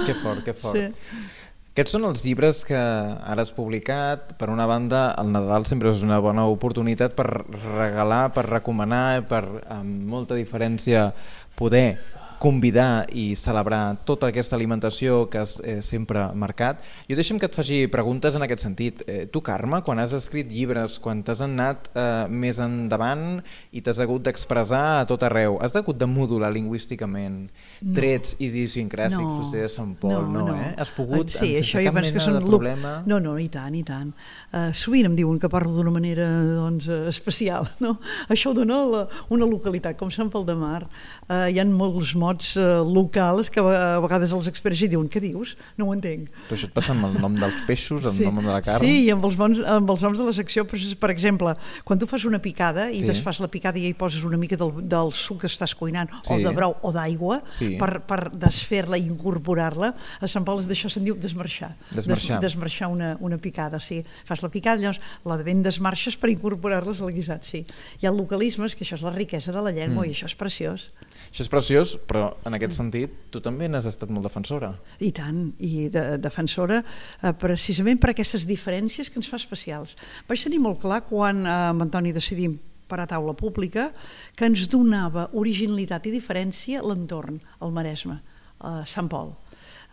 [0.06, 0.76] Que fort, que fort.
[0.76, 1.37] Sí.
[1.78, 4.32] Aquests són els llibres que ara has publicat.
[4.40, 9.44] Per una banda, el Nadal sempre és una bona oportunitat per regalar, per recomanar, per
[9.76, 11.12] amb molta diferència
[11.54, 12.00] poder
[12.40, 16.84] convidar i celebrar tota aquesta alimentació que has eh, sempre marcat.
[17.10, 19.02] Jo deixem que et faci preguntes en aquest sentit.
[19.08, 24.02] Eh, tu, Carme, quan has escrit llibres, quan t'has anat eh, més endavant i t'has
[24.04, 27.96] hagut d'expressar a tot arreu, has hagut de modular lingüísticament no.
[27.98, 29.40] trets idiosincràsics, no.
[29.42, 30.74] potser de Sant Pol, no, no, no, eh?
[30.78, 33.00] Has pogut, sí, sense això cap mena que són de problema...
[33.10, 34.14] No, no, i tant, i tant.
[34.52, 37.98] Uh, sovint em diuen que parlo d'una manera doncs, especial, no?
[38.34, 40.84] Això dona la, una localitat com Sant Pol de Mar.
[41.26, 45.08] Uh, hi ha molts mots mots uh, locals que a vegades els experts hi diuen
[45.12, 45.56] què dius?
[45.80, 46.30] No ho entenc.
[46.48, 48.28] Però això et passa amb el nom dels peixos, amb sí.
[48.28, 48.84] el nom de la carn?
[48.84, 51.56] Sí, i amb els, bons, amb els noms de la secció, per exemple,
[51.88, 53.08] quan tu fas una picada i sí.
[53.12, 56.34] desfas la picada i hi poses una mica del, del suc que estàs cuinant, sí.
[56.34, 57.74] o de brou o d'aigua, sí.
[57.80, 61.74] per, per desfer-la i incorporar-la, a Sant Pol d'això se'n diu desmarxar.
[61.92, 62.42] Desmarxar.
[62.42, 64.02] Des, desmarxar una, una picada, sí.
[64.28, 67.64] Fas la picada, llavors la de ben desmarxes per incorporar-les al guisat, sí.
[68.02, 70.10] Hi ha localismes, que això és la riquesa de la llengua mm.
[70.10, 70.90] i això és preciós.
[71.30, 74.72] Això és preciós, però en aquest sentit tu també n'has estat molt defensora.
[75.04, 79.96] I tant, i de, defensora eh, precisament per aquestes diferències que ens fa especials.
[80.30, 83.90] Vaig tenir molt clar quan eh, amb Antoni decidim per a taula pública
[84.36, 88.22] que ens donava originalitat i diferència l'entorn, el Maresme,
[88.64, 89.36] eh, Sant Pol.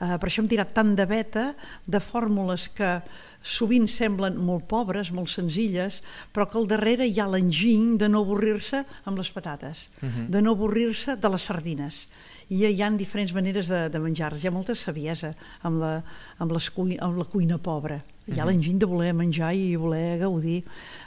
[0.01, 1.53] Eh, per això hem tirat tant de beta
[1.87, 2.97] de fórmules que
[3.45, 6.01] sovint semblen molt pobres, molt senzilles,
[6.33, 10.13] però que al darrere hi ha l'enginy de no avorrir-se amb les patates, uh mhm.
[10.15, 10.29] -huh.
[10.29, 12.09] de no avorrir-se de les sardines.
[12.49, 14.43] I hi ha diferents maneres de, de menjar-les.
[14.43, 16.03] Hi ha molta saviesa amb la,
[16.39, 18.03] amb, les cuina, amb la cuina pobra.
[18.27, 20.63] Hi ha l'enginy de voler menjar i voler gaudir.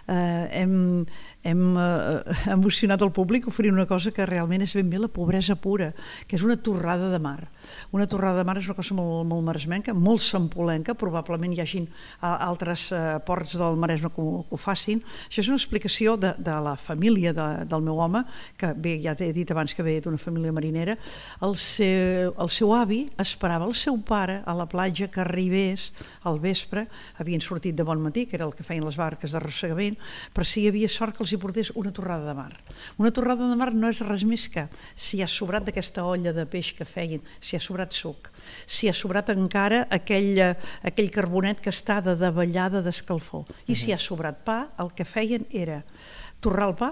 [0.08, 1.06] Eh, hem,
[1.48, 5.56] hem eh, emocionat el públic oferint una cosa que realment és ben bé la pobresa
[5.56, 5.94] pura,
[6.28, 7.48] que és una torrada de mar.
[7.96, 11.88] Una torrada de mar és una cosa molt, molt maresmenca, molt sampolenca, probablement hi hagin
[12.22, 15.02] altres eh, ports del Maresme que ho, que ho facin.
[15.28, 18.24] Això és una explicació de, de la família de, del meu home,
[18.60, 20.98] que bé, ja t'he dit abans que ve d'una família marinera.
[21.42, 25.92] el seu, el seu avi esperava el seu pare a la platja que arribés
[26.24, 26.88] al vespre,
[27.22, 29.98] havien sortit de bon matí, que era el que feien les barques d'arrossegament,
[30.34, 32.52] però si hi havia sort que els hi portés una torrada de mar.
[32.97, 36.47] Una torrada de mar no és res més que si ha sobrat d'aquesta olla de
[36.50, 38.32] peix que feien, si ha sobrat suc,
[38.65, 40.41] si ha sobrat encara aquell,
[40.84, 45.45] aquell carbonet que està de davallada d'escalfor, i si ha sobrat pa, el que feien
[45.54, 45.84] era
[46.41, 46.91] torrar el pa,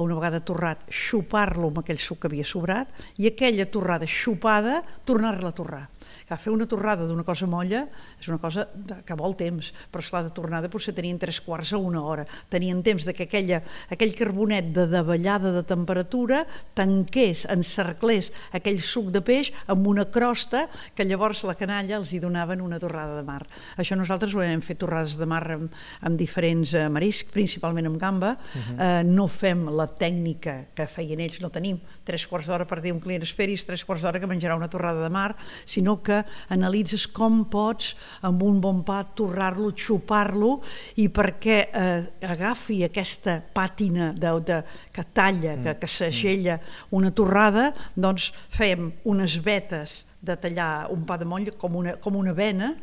[0.00, 2.88] una vegada torrat, xupar-lo amb aquell suc que havia sobrat
[3.20, 5.82] i aquella torrada xupada, tornar-la a torrar.
[6.30, 7.80] Que fer una torrada d'una cosa molla
[8.20, 8.68] és una cosa
[9.06, 12.24] que vol temps, però esclar, de tornada potser tenien tres quarts a una hora.
[12.52, 13.58] Tenien temps de que aquella,
[13.90, 16.44] aquell carbonet de davallada de temperatura
[16.78, 22.20] tanqués, encerclés aquell suc de peix amb una crosta que llavors la canalla els hi
[22.22, 23.42] donaven una torrada de mar.
[23.80, 25.74] Això nosaltres ho hem fet torrades de mar amb,
[26.06, 28.36] amb diferents eh, mariscs, principalment amb gamba.
[28.36, 28.78] Uh -huh.
[28.78, 32.92] eh, no fem la tècnica que feien ells, no tenim tres quarts d'hora per dir
[32.92, 36.19] un client esperis tres quarts d'hora que menjarà una torrada de mar, sinó que
[36.54, 37.94] analitzes com pots
[38.26, 40.58] amb un bon pa torrar-lo, xupar-lo
[41.02, 44.60] i perquè eh, agafi aquesta pàtina de, de,
[44.94, 46.60] que talla, que, que segella
[46.96, 52.16] una torrada, doncs fem unes vetes de tallar un pa de molla com una, com
[52.16, 52.74] una vena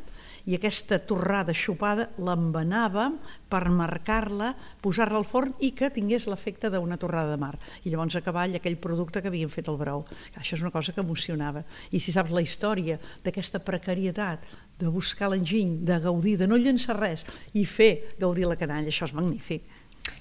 [0.47, 3.17] i aquesta torrada xupada l'embenàvem
[3.51, 7.55] per marcar-la, posar-la al forn i que tingués l'efecte d'una torrada de mar.
[7.83, 10.05] I llavors a cavall aquell producte que havíem fet el brou.
[10.39, 11.65] Això és una cosa que emocionava.
[11.91, 16.95] I si saps la història d'aquesta precarietat, de buscar l'enginy, de gaudir, de no llençar
[16.99, 17.23] res
[17.57, 19.65] i fer gaudir la canalla, això és magnífic.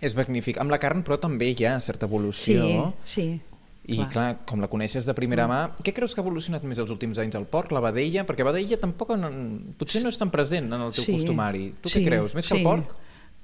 [0.00, 0.58] És magnífic.
[0.58, 2.94] Amb la carn, però també hi ha certa evolució.
[3.04, 3.55] Sí, sí.
[3.86, 4.08] I clar.
[4.10, 5.52] clar, com la coneixes de primera mm.
[5.52, 7.38] mà, què creus que ha evolucionat més els últims anys?
[7.38, 8.26] El porc, la vedella?
[8.26, 9.30] Perquè vedella tampoc no,
[9.78, 11.14] potser no és tan present en el teu sí.
[11.14, 11.68] costumari.
[11.84, 12.02] Tu sí.
[12.02, 12.34] què creus?
[12.34, 12.54] Més sí.
[12.54, 12.96] que el porc?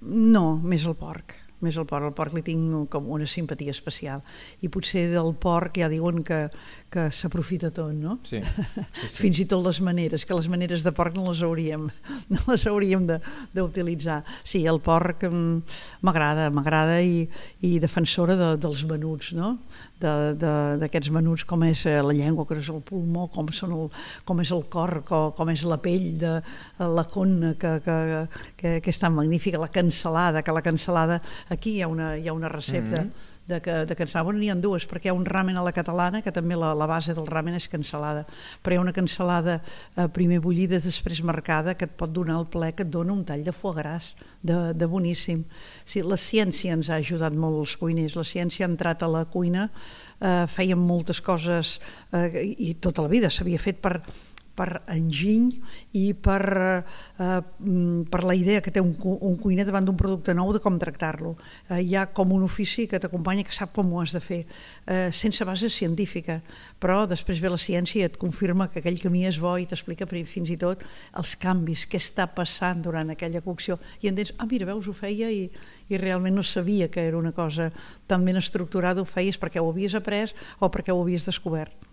[0.03, 2.07] No, més el porc més el porc.
[2.09, 4.23] El porc li tinc com una simpatia especial.
[4.63, 6.45] I potser del porc ja diuen que,
[6.93, 8.19] que s'aprofita tot, no?
[8.29, 9.13] Sí, sí, sí.
[9.21, 11.89] Fins i tot les maneres, que les maneres de porc no les hauríem,
[12.35, 13.07] no les hauríem
[13.55, 14.23] d'utilitzar.
[14.43, 17.25] Sí, el porc mm, m'agrada, m'agrada i,
[17.63, 19.57] i defensora de, dels menuts, no?
[20.03, 23.91] D'aquests menuts com és eh, la llengua, que és el pulmó, com, són el,
[24.29, 27.99] com és el cor, com, com és la pell de eh, la conna, que, que,
[28.61, 32.29] que, que és tan magnífica, la cansalada, que la cansalada, aquí hi ha una, hi
[32.29, 34.25] ha una recepta mm -hmm de, que, de cansalada.
[34.25, 36.73] Bueno, n'hi ha dues, perquè hi ha un ramen a la catalana, que també la,
[36.79, 38.25] la base del ramen és cansalada,
[38.63, 42.49] però hi ha una cansalada eh, primer bullida, després marcada, que et pot donar el
[42.53, 45.45] ple, que et dona un tall de foie gras, de, de boníssim.
[45.85, 49.25] Sí, la ciència ens ha ajudat molt els cuiners, la ciència ha entrat a la
[49.31, 49.69] cuina,
[50.21, 51.79] eh, fèiem moltes coses,
[52.13, 53.99] eh, i tota la vida s'havia fet per
[54.55, 55.61] per enginy
[55.97, 56.45] i per,
[57.19, 60.61] eh, mm, per la idea que té un, un cuiner davant d'un producte nou de
[60.61, 61.37] com tractar-lo.
[61.71, 64.45] Eh, hi ha com un ofici que t'acompanya que sap com ho has de fer,
[64.87, 66.41] eh, sense base científica,
[66.81, 70.07] però després ve la ciència i et confirma que aquell camí és bo i t'explica
[70.07, 70.85] fins i tot
[71.17, 73.79] els canvis, què està passant durant aquella cocció.
[74.03, 75.49] I entens, ah, mira, veus, ho feia i,
[75.89, 77.73] i realment no sabia que era una cosa
[78.07, 81.92] tan ben estructurada, ho feies perquè ho havies après o perquè ho havies descobert.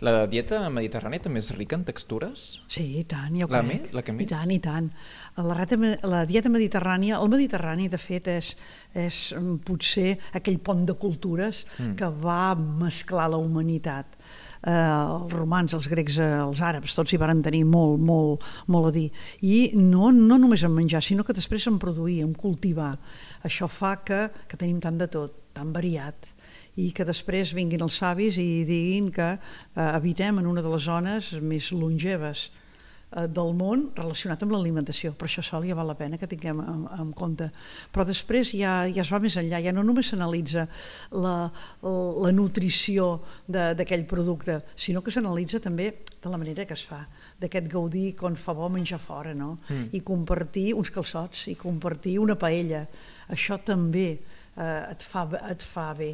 [0.00, 2.44] La dieta mediterrània també és rica en textures?
[2.72, 3.68] Sí, i tant, jo la crec.
[3.68, 4.24] Me, la que més?
[4.24, 4.88] I tant, i tant.
[5.36, 5.76] La, rata,
[6.08, 8.54] la dieta mediterrània, el Mediterrani, de fet, és,
[8.96, 11.92] és mm, potser aquell pont de cultures mm.
[12.00, 14.16] que va mesclar la humanitat.
[14.60, 18.88] Eh, els romans, els grecs, eh, els àrabs, tots hi van tenir molt, molt, molt
[18.88, 19.06] a dir.
[19.44, 22.94] I no, no només en menjar, sinó que després en produir, en cultivar.
[23.44, 26.39] Això fa que, que tenim tant de tot, tan variat
[26.78, 29.40] i que després vinguin els savis i diguin que eh,
[29.82, 35.12] habitem en una de les zones més longeves eh, del món relacionat amb l'alimentació.
[35.18, 37.50] Per això sol ja val la pena que tinguem en, en compte.
[37.90, 40.68] Però després ja, ja es va més enllà, ja no només s'analitza
[41.10, 41.34] la,
[41.82, 43.16] la nutrició
[43.50, 47.02] d'aquell producte, sinó que s'analitza també de la manera que es fa,
[47.40, 49.56] d'aquest gaudir quan fa bo menjar fora, no?
[49.68, 49.88] Mm.
[49.96, 52.84] I compartir uns calçots, i compartir una paella.
[53.32, 54.20] Això també
[54.60, 56.10] eh, et, fa, et fa bé.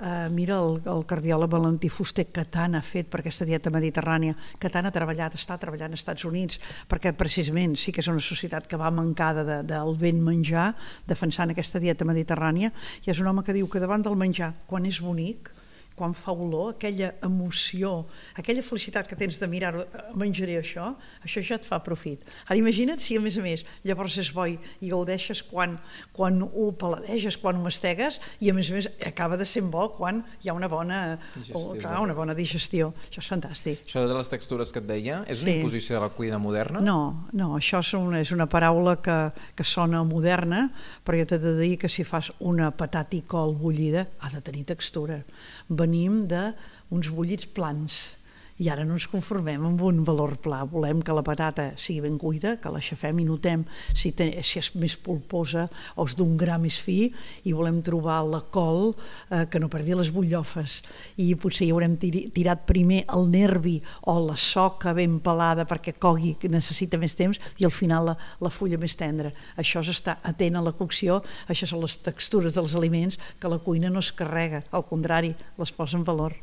[0.00, 4.36] Eh, mira el, el cardiòleg Valentí Fuster que tant ha fet per aquesta dieta mediterrània,
[4.60, 6.60] que tant ha treballat, està treballant als Estats Units,
[6.90, 10.70] perquè precisament sí que és una societat que va mancada de, del ben menjar,
[11.08, 12.72] defensant aquesta dieta mediterrània,
[13.04, 15.52] i és un home que diu que davant del menjar, quan és bonic,
[16.00, 18.06] quan fa olor, aquella emoció,
[18.40, 22.24] aquella felicitat que tens de mirar eh, menjaré això, això ja et fa profit.
[22.46, 25.76] Ara imagina't si a més a més llavors és bo i, gaudeixes quan,
[26.16, 29.90] quan ho paladeges, quan ho mastegues i a més a més acaba de ser bo
[29.98, 32.90] quan hi ha una bona, digestió, o, clar, una bona digestió.
[33.10, 33.84] Això és fantàstic.
[33.84, 35.58] Això de les textures que et deia, és una sí.
[35.60, 36.80] imposició de la cuina moderna?
[36.84, 39.18] No, no, això és una, és una paraula que,
[39.58, 40.68] que sona moderna,
[41.04, 44.40] però jo t'he de dir que si fas una patata i col bullida ha de
[44.44, 45.20] tenir textura
[45.90, 47.98] venim d'uns bullits plans
[48.60, 50.60] i ara no ens conformem amb un valor pla.
[50.68, 53.62] Volem que la patata sigui ben cuida, que l'aixafem i notem
[53.96, 55.64] si, té, si és més polposa
[55.96, 57.08] o és d'un gra més fi
[57.48, 60.80] i volem trobar la col eh, que no perdi les butllofes.
[61.16, 63.78] I potser hi haurem tirat primer el nervi
[64.12, 68.16] o la soca ben pelada perquè cogui, que necessita més temps, i al final la,
[68.44, 69.32] la fulla més tendra.
[69.56, 73.62] Això és estar atent a la cocció, això són les textures dels aliments que la
[73.64, 76.36] cuina no es carrega, al contrari, les posa en valor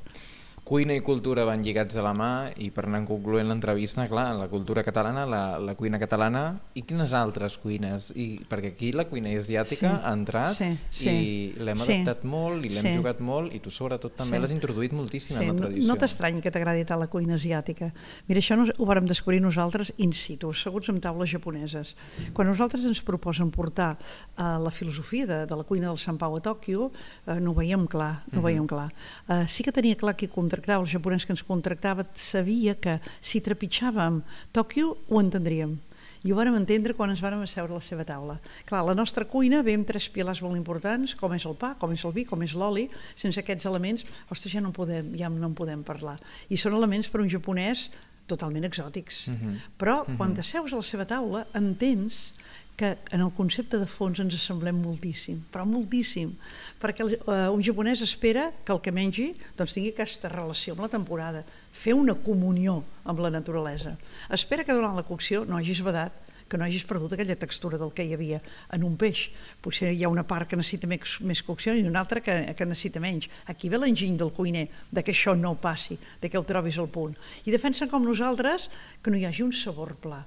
[0.68, 4.50] cuina i cultura van lligats a la mà i per anar concloent l'entrevista, clar, la
[4.52, 6.42] cultura catalana, la, la cuina catalana
[6.76, 8.10] i quines altres cuines?
[8.20, 12.26] I, perquè aquí la cuina asiàtica sí, ha entrat sí, sí, i l'hem sí, adaptat
[12.28, 12.94] molt i l'hem sí.
[13.00, 14.44] jugat molt i tu sobretot també sí.
[14.44, 15.86] l'has introduït moltíssim sí, en la tradició.
[15.88, 17.94] No, no t'estrany que t'agradi tant la cuina asiàtica.
[18.28, 21.96] Mira, això no, ho vàrem descobrir nosaltres in situ, asseguts amb taules japoneses.
[22.36, 26.36] Quan nosaltres ens proposen portar uh, la filosofia de, de la cuina del Sant Pau
[26.36, 28.72] a Tòquio, uh, no ho veiem clar, no ho veiem mhm.
[28.76, 28.90] clar.
[29.30, 32.98] Uh, sí que tenia clar que contra contractava, el japonès que ens contractava, sabia que
[33.22, 35.78] si trepitjàvem Tòquio ho entendríem.
[36.26, 38.40] I ho vàrem entendre quan ens vàrem asseure a la seva taula.
[38.66, 41.94] Clar, la nostra cuina ve amb tres pilars molt importants, com és el pa, com
[41.94, 42.88] és el vi, com és l'oli.
[43.16, 46.18] Sense aquests elements, ostres, ja no, podem, ja no en podem parlar.
[46.50, 47.86] I són elements per un japonès
[48.28, 49.28] totalment exòtics.
[49.28, 49.36] Mhm.
[49.36, 49.60] -huh.
[49.78, 50.18] Però -huh.
[50.18, 50.36] quan mhm.
[50.38, 52.34] t'asseus a la seva taula entens
[52.78, 56.36] que en el concepte de fons ens assemblem moltíssim, però moltíssim,
[56.80, 60.84] perquè el, uh, un japonès espera que el que mengi doncs, tingui aquesta relació amb
[60.86, 61.42] la temporada,
[61.74, 63.98] fer una comunió amb la naturalesa.
[64.30, 66.14] Espera que durant la cocció no hagis vedat,
[66.50, 68.42] que no hagis perdut aquella textura del que hi havia
[68.74, 69.28] en un peix.
[69.62, 72.68] Potser hi ha una part que necessita més, més cocció i una altra que, que
[72.68, 73.30] necessita menys.
[73.52, 76.90] Aquí ve l'enginy del cuiner, de que això no passi, de que ho trobis al
[76.90, 77.18] punt.
[77.46, 78.70] I defensen com nosaltres
[79.04, 80.24] que no hi hagi un sabor pla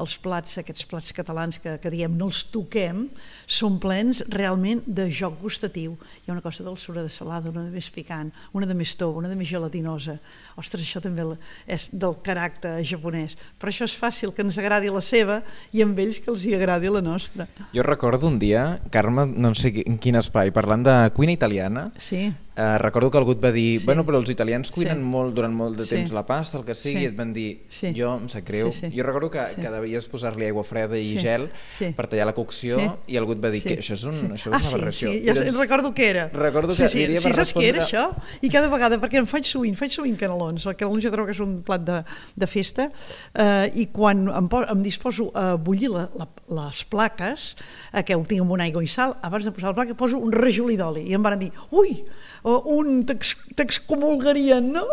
[0.00, 3.04] els plats, aquests plats catalans que, que diem no els toquem,
[3.46, 5.96] són plens realment de joc gustatiu.
[6.22, 9.20] Hi ha una cosa dolçura de salada, una de més picant, una de més tova,
[9.20, 10.18] una de més gelatinosa.
[10.60, 11.26] Ostres, això també
[11.66, 13.36] és del caràcter japonès.
[13.60, 16.56] Per això és fàcil que ens agradi la seva i amb ells que els hi
[16.56, 17.48] agradi la nostra.
[17.74, 22.30] Jo recordo un dia, Carme, no sé en quin espai, parlant de cuina italiana, sí
[22.52, 23.86] Uh, recordo que algú et va dir, sí.
[23.88, 25.06] bueno, però els italians cuinen sí.
[25.08, 26.12] molt durant molt de temps sí.
[26.12, 27.04] la pasta, el que sigui, sí.
[27.06, 27.92] i et van dir, sí.
[27.96, 28.68] jo em sap greu.
[28.76, 28.90] Sí, sí.
[28.92, 29.62] Jo recordo que, sí.
[29.64, 31.22] que devies posar-li aigua freda i sí.
[31.24, 31.46] gel
[31.78, 31.88] sí.
[31.96, 32.88] per tallar la cocció sí.
[33.14, 33.70] i algú et va dir sí.
[33.70, 34.28] que això és, un, sí.
[34.36, 35.14] això és ah, una aberració.
[35.14, 35.30] Sí, sí.
[35.30, 36.26] Ja doncs, recordo què era.
[36.34, 37.16] Recordo que sí, sí.
[37.24, 38.02] sí, saps què era això?
[38.44, 41.36] I cada vegada, perquè em faig sovint, faig sovint canelons, el canelons jo trobo que
[41.38, 42.02] és un plat de,
[42.36, 46.28] de festa, uh, i quan em, em disposo a bullir la, la,
[46.60, 47.48] les plaques,
[47.94, 50.20] uh, que ho tinc amb una aigua i sal, abans de posar la placa poso
[50.20, 51.96] un rajolí d'oli, i em van dir, ui,
[52.42, 54.84] un t'excomulgarien, no?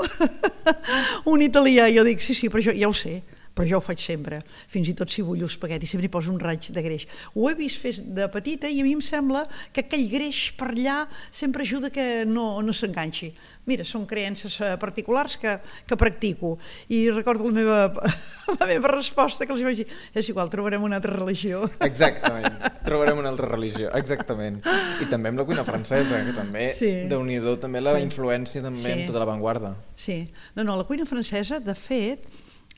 [1.32, 3.22] un italià, jo dic, sí, sí, però jo ja ho sé,
[3.54, 6.40] però jo ho faig sempre, fins i tot si vull espagueti, sempre hi poso un
[6.40, 7.06] raig de greix.
[7.36, 10.72] Ho he vist fer de petita i a mi em sembla que aquell greix per
[10.72, 11.00] allà
[11.32, 13.34] sempre ajuda que no, no s'enganxi.
[13.70, 16.56] Mira, són creences eh, particulars que, que practico.
[16.90, 17.80] I recordo la meva,
[18.60, 21.66] la meva resposta que els vaig dir, és igual, trobarem una altra religió.
[21.86, 22.58] Exactament,
[22.88, 24.62] trobarem una altra religió, exactament.
[25.04, 26.94] I també amb la cuina francesa, que també, sí.
[27.10, 28.06] de nhi també la sí.
[28.08, 28.94] influència també sí.
[28.96, 29.76] en tota l'avantguarda.
[30.00, 30.22] Sí,
[30.56, 32.26] no, no, la cuina francesa, de fet,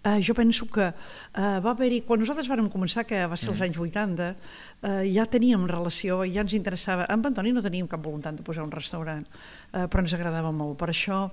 [0.02, 3.60] Uh, jo penso que uh, va haver-hi, quan nosaltres vàrem començar, que va ser als
[3.60, 3.66] mm.
[3.68, 7.06] anys 80, uh, ja teníem relació, ja ens interessava.
[7.14, 10.74] Amb Antoni no teníem cap voluntat de posar un restaurant, uh, però ens agradava molt.
[10.82, 11.28] Per això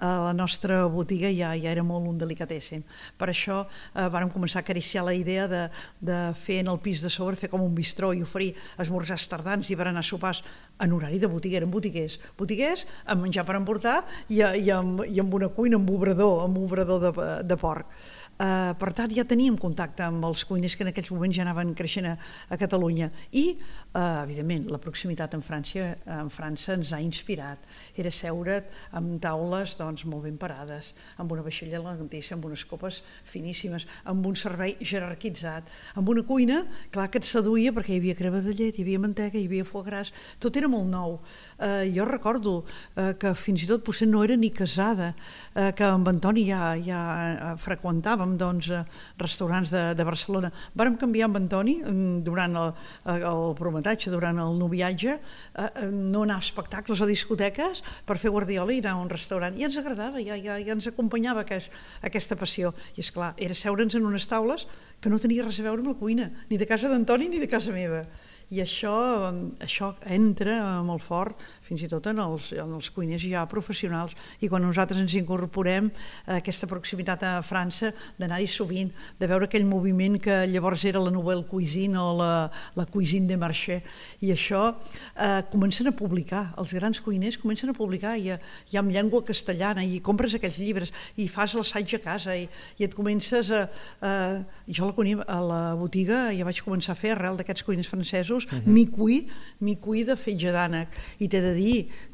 [0.00, 2.84] uh, la nostra botiga ja, ja era molt un delicatessen.
[3.18, 5.62] Per això uh, vàrem començar a acariciar la idea de,
[6.00, 8.52] de fer en el pis de sobre, fer com un bistró i oferir
[8.82, 10.42] esmorzars tardans i berenar sopars
[10.82, 12.18] en horari de botiga, eren botiguers.
[12.38, 16.58] Botiguers amb menjar per emportar i, i, amb, i amb una cuina, amb obrador, amb
[16.64, 17.86] obrador de, de porc.
[18.32, 21.74] Uh, per tant, ja teníem contacte amb els cuiners que en aquells moments ja anaven
[21.78, 22.14] creixent a,
[22.50, 23.10] a Catalunya.
[23.38, 23.44] I,
[23.92, 27.62] uh, evidentment, la proximitat en França, en França ens ha inspirat.
[27.94, 28.66] Era seure't
[28.98, 30.90] amb taules doncs, molt ben parades,
[31.22, 36.62] amb una vaixella elegantissa, amb unes copes finíssimes, amb un servei jerarquitzat, amb una cuina,
[36.90, 39.68] clar que et seduïa perquè hi havia crema de llet, hi havia mantega, hi havia
[39.68, 40.10] foie gras,
[40.42, 41.18] tot era molt nou.
[41.62, 45.12] Uh, jo recordo uh, que fins i tot potser no era ni casada,
[45.54, 48.70] uh, que amb Antoni ja, ja freqüentàvem anàvem doncs,
[49.18, 50.50] restaurants de, de Barcelona.
[50.78, 52.72] Vàrem canviar amb Antoni mm, durant el,
[53.14, 55.18] el prometatge, durant el noviatge,
[55.58, 59.56] a no anar a espectacles o discoteques per fer guardiola i anar a un restaurant.
[59.58, 62.72] I ens agradava, ja, ja, ja ens acompanyava aquest, aquesta passió.
[62.96, 64.66] I és clar, era seure'ns en unes taules
[65.02, 67.50] que no tenia res a veure amb la cuina, ni de casa d'Antoni ni de
[67.50, 68.04] casa meva
[68.52, 68.92] i això,
[69.64, 74.50] això entra molt fort fins i tot en els, en els cuiners ja professionals i
[74.50, 75.90] quan nosaltres ens incorporem
[76.26, 81.12] a aquesta proximitat a França d'anar-hi sovint, de veure aquell moviment que llavors era la
[81.14, 82.32] nouvelle cuisine o la,
[82.76, 83.80] la cuisine de marché
[84.20, 88.32] i això eh, comencen a publicar, els grans cuiners comencen a publicar i,
[88.72, 92.48] i amb llengua castellana i compres aquells llibres i fas l'assaig a casa i,
[92.78, 93.66] i et comences a,
[94.02, 94.12] a
[94.66, 98.52] jo la, a la botiga ja vaig començar a fer arrel d'aquests cuiners francesos uh
[98.52, 98.66] -huh.
[98.66, 99.28] mi-cuí,
[99.60, 100.88] mi-cuí de fetge d'ànec.
[101.18, 101.61] I t'he de dir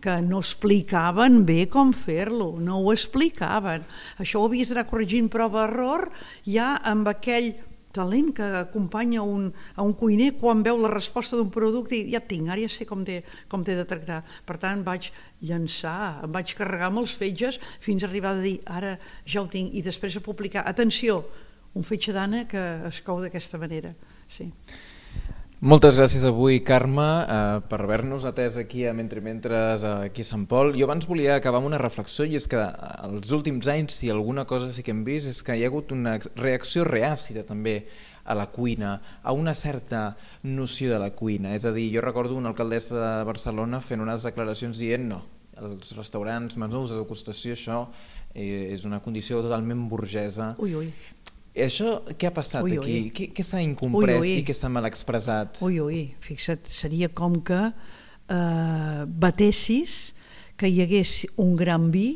[0.03, 3.87] que no explicaven bé com fer-lo, no ho explicaven.
[4.23, 6.09] Això ho havies d'anar corregint prova-error
[6.47, 7.55] ja amb aquell
[7.93, 12.21] talent que acompanya un, a un cuiner quan veu la resposta d'un producte i ja
[12.21, 14.21] tinc, ara ja sé com t'he de tractar.
[14.47, 15.11] Per tant, vaig
[15.49, 18.97] llançar, em vaig carregar molts fetges fins a arribar a dir ara
[19.27, 20.67] ja ho tinc i després a publicar.
[20.69, 21.23] Atenció,
[21.75, 23.95] un fetge d'ana que es cou d'aquesta manera.
[24.29, 24.51] Sí.
[25.59, 30.45] Moltes gràcies avui, Carme, eh, per haver-nos atès aquí a Mentre Mentres aquí a Sant
[30.47, 30.71] Pol.
[30.79, 32.61] Jo abans volia acabar amb una reflexió i és que
[33.03, 35.91] els últims anys, si alguna cosa sí que hem vist, és que hi ha hagut
[35.91, 37.89] una reacció reàcida també
[38.25, 41.57] a la cuina, a una certa noció de la cuina.
[41.57, 45.25] És a dir, jo recordo una alcaldessa de Barcelona fent unes declaracions dient no,
[45.59, 47.89] els restaurants, menús de degustació, això
[48.33, 50.55] eh, és una condició totalment burgesa.
[50.63, 50.93] Ui, ui.
[51.65, 52.79] Això què ha passat ui, ui.
[52.79, 52.99] aquí?
[53.15, 54.37] Què, què s'ha incomprès ui, ui.
[54.43, 55.61] i què s'ha mal expressat?
[55.65, 59.99] Ui, ui, fixa't, seria com que eh, batessis
[60.59, 62.09] que hi hagués un gran vi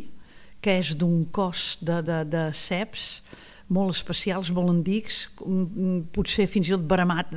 [0.62, 3.22] que és d'un cos de, de, de ceps
[3.72, 5.24] molt especials, molt antics,
[6.14, 7.32] potser fins i tot baramat,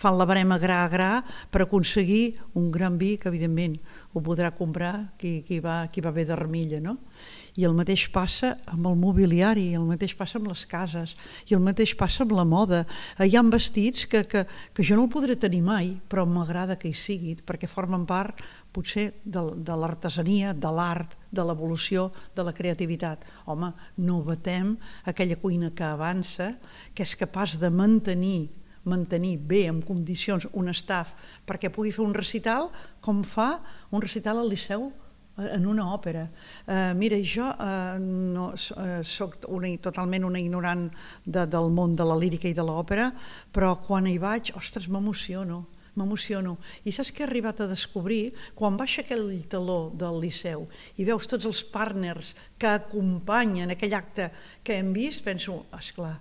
[0.00, 1.10] fan la barema gra a gra
[1.50, 3.78] per aconseguir un gran vi que evidentment
[4.12, 6.98] ho podrà comprar qui, qui, va, qui va bé d'armilla, no?
[7.56, 11.14] I el mateix passa amb el mobiliari, el mateix passa amb les cases,
[11.48, 12.82] i el mateix passa amb la moda.
[13.18, 16.78] Eh, hi ha vestits que, que, que jo no el podré tenir mai, però m'agrada
[16.80, 18.40] que hi siguin, perquè formen part
[18.72, 23.24] potser de, de l'artesania, de l'art, de l'evolució, de la creativitat.
[23.46, 26.54] Home, no batem aquella cuina que avança,
[26.94, 28.50] que és capaç de mantenir
[28.82, 31.12] mantenir bé, en condicions, un staff
[31.46, 32.66] perquè pugui fer un recital
[32.98, 33.60] com fa
[33.94, 34.88] un recital al Liceu
[35.38, 36.26] en una òpera.
[36.66, 40.88] Uh, mira, jo uh, no, uh, soc una, totalment una ignorant
[41.24, 43.10] de, del món de la lírica i de l'òpera,
[43.52, 45.62] però quan hi vaig, ostres, m'emociono
[45.98, 46.56] m'emociono.
[46.84, 48.32] I saps què he arribat a descobrir?
[48.58, 50.66] Quan baixa aquell taló del Liceu
[50.96, 54.30] i veus tots els partners que acompanyen aquell acte
[54.64, 56.16] que hem vist, penso, és clar,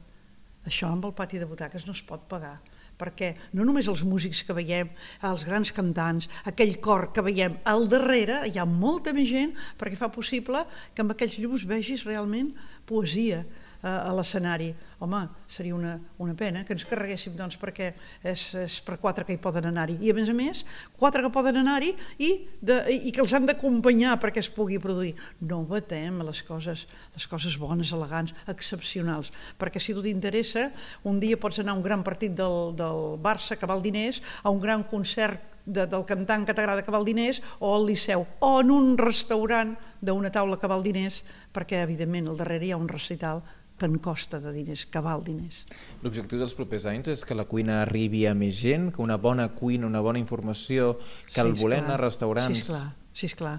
[0.67, 2.59] això amb el pati de butaques no es pot pagar
[3.01, 4.91] perquè no només els músics que veiem,
[5.25, 9.97] els grans cantants, aquell cor que veiem al darrere, hi ha molta més gent perquè
[9.97, 10.61] fa possible
[10.93, 12.53] que amb aquells llums vegis realment
[12.85, 13.41] poesia
[13.81, 14.69] a l'escenari.
[15.01, 17.91] Home, seria una, una pena que ens carreguéssim, doncs, perquè
[18.27, 19.97] és, és per quatre que hi poden anar-hi.
[19.97, 20.63] I, a més a més,
[20.99, 25.15] quatre que poden anar-hi i, de, i que els han d'acompanyar perquè es pugui produir.
[25.41, 30.69] No batem les coses, les coses bones, elegants, excepcionals, perquè si tu t'interessa,
[31.09, 34.53] un dia pots anar a un gran partit del, del Barça que val diners, a
[34.53, 38.51] un gran concert de, del cantant que t'agrada que val diners o al Liceu, o
[38.61, 41.21] en un restaurant d'una taula que val diners,
[41.53, 43.43] perquè evidentment al darrere hi ha un recital
[43.81, 45.63] que en costa de diners, que val diners.
[46.05, 49.47] L'objectiu dels propers anys és que la cuina arribi a més gent, que una bona
[49.57, 50.99] cuina, una bona informació,
[51.31, 52.59] que sí, el anar a restaurants...
[52.59, 53.55] Sí, esclar, sí, esclar.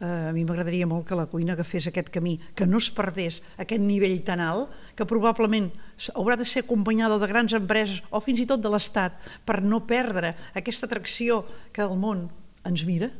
[0.00, 3.42] Uh, a mi m'agradaria molt que la cuina agafés aquest camí, que no es perdés
[3.60, 5.68] aquest nivell tan alt, que probablement
[6.14, 9.84] haurà de ser acompanyada de grans empreses o fins i tot de l'Estat per no
[9.88, 12.26] perdre aquesta atracció que el món
[12.64, 13.12] ens mira,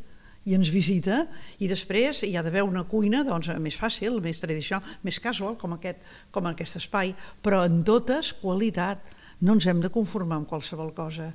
[0.47, 1.25] i ens visita
[1.59, 5.75] i després hi ha d'haver una cuina doncs, més fàcil, més tradicional, més casual, com
[5.77, 9.03] aquest, com aquest espai, però en totes qualitat.
[9.43, 11.33] No ens hem de conformar amb qualsevol cosa.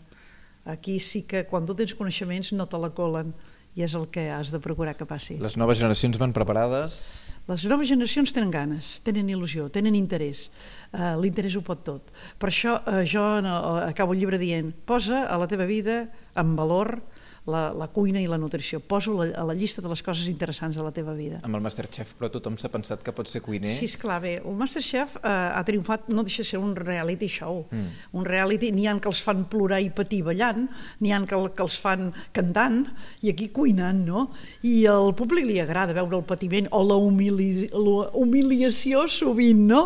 [0.65, 3.35] Aquí sí que quan tu tens coneixements no te la colen
[3.75, 5.37] i és el que has de procurar que passi.
[5.41, 7.11] Les noves generacions van preparades?
[7.49, 10.45] Les noves generacions tenen ganes, tenen il·lusió, tenen interès.
[10.93, 12.11] Uh, L'interès ho pot tot.
[12.39, 16.03] Per això uh, jo no, acabo el llibre dient posa a la teva vida
[16.37, 16.99] en valor
[17.47, 18.79] la, la cuina i la nutrició.
[18.79, 21.39] Poso la, a la llista de les coses interessants de la teva vida.
[21.45, 23.71] Amb el Masterchef, però tothom s'ha pensat que pot ser cuiner?
[23.73, 27.63] Sí, esclar, bé, el Masterchef eh, ha triomfat, no deixa de ser un reality show.
[27.71, 27.87] Mm.
[28.21, 30.67] Un reality, n'hi han que els fan plorar i patir ballant,
[31.01, 32.83] n'hi han que, que els fan cantant,
[33.25, 34.27] i aquí cuinant, no?
[34.67, 39.83] I al públic li agrada veure el patiment o la, humili la humiliació sovint, no?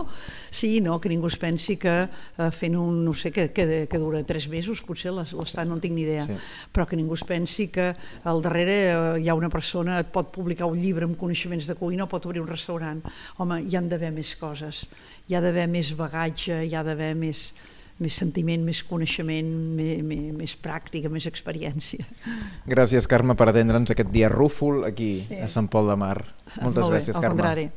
[0.56, 3.99] Sí, no, que ningú es pensi que eh, fent un, no sé, que, que, que
[3.99, 6.38] dura tres mesos, potser l'estat no en tinc ni idea, sí.
[6.72, 7.91] però que ningú es pensi que
[8.28, 11.78] al darrere eh, hi ha una persona, et pot publicar un llibre amb coneixements de
[11.80, 13.01] cuina o pot obrir un restaurant.
[13.41, 14.84] Home, hi han d'haver més coses,
[15.30, 17.47] hi ha d'haver més bagatge, hi ha d'haver més,
[18.03, 22.06] més sentiment, més coneixement, més, més, més pràctica, més experiència.
[22.76, 25.39] Gràcies, Carme, per atendre'ns aquest dia rúfol aquí sí.
[25.39, 26.20] a Sant Pol de Mar.
[26.60, 27.41] Moltes Molt bé, gràcies, al Carme.
[27.41, 27.68] contrari.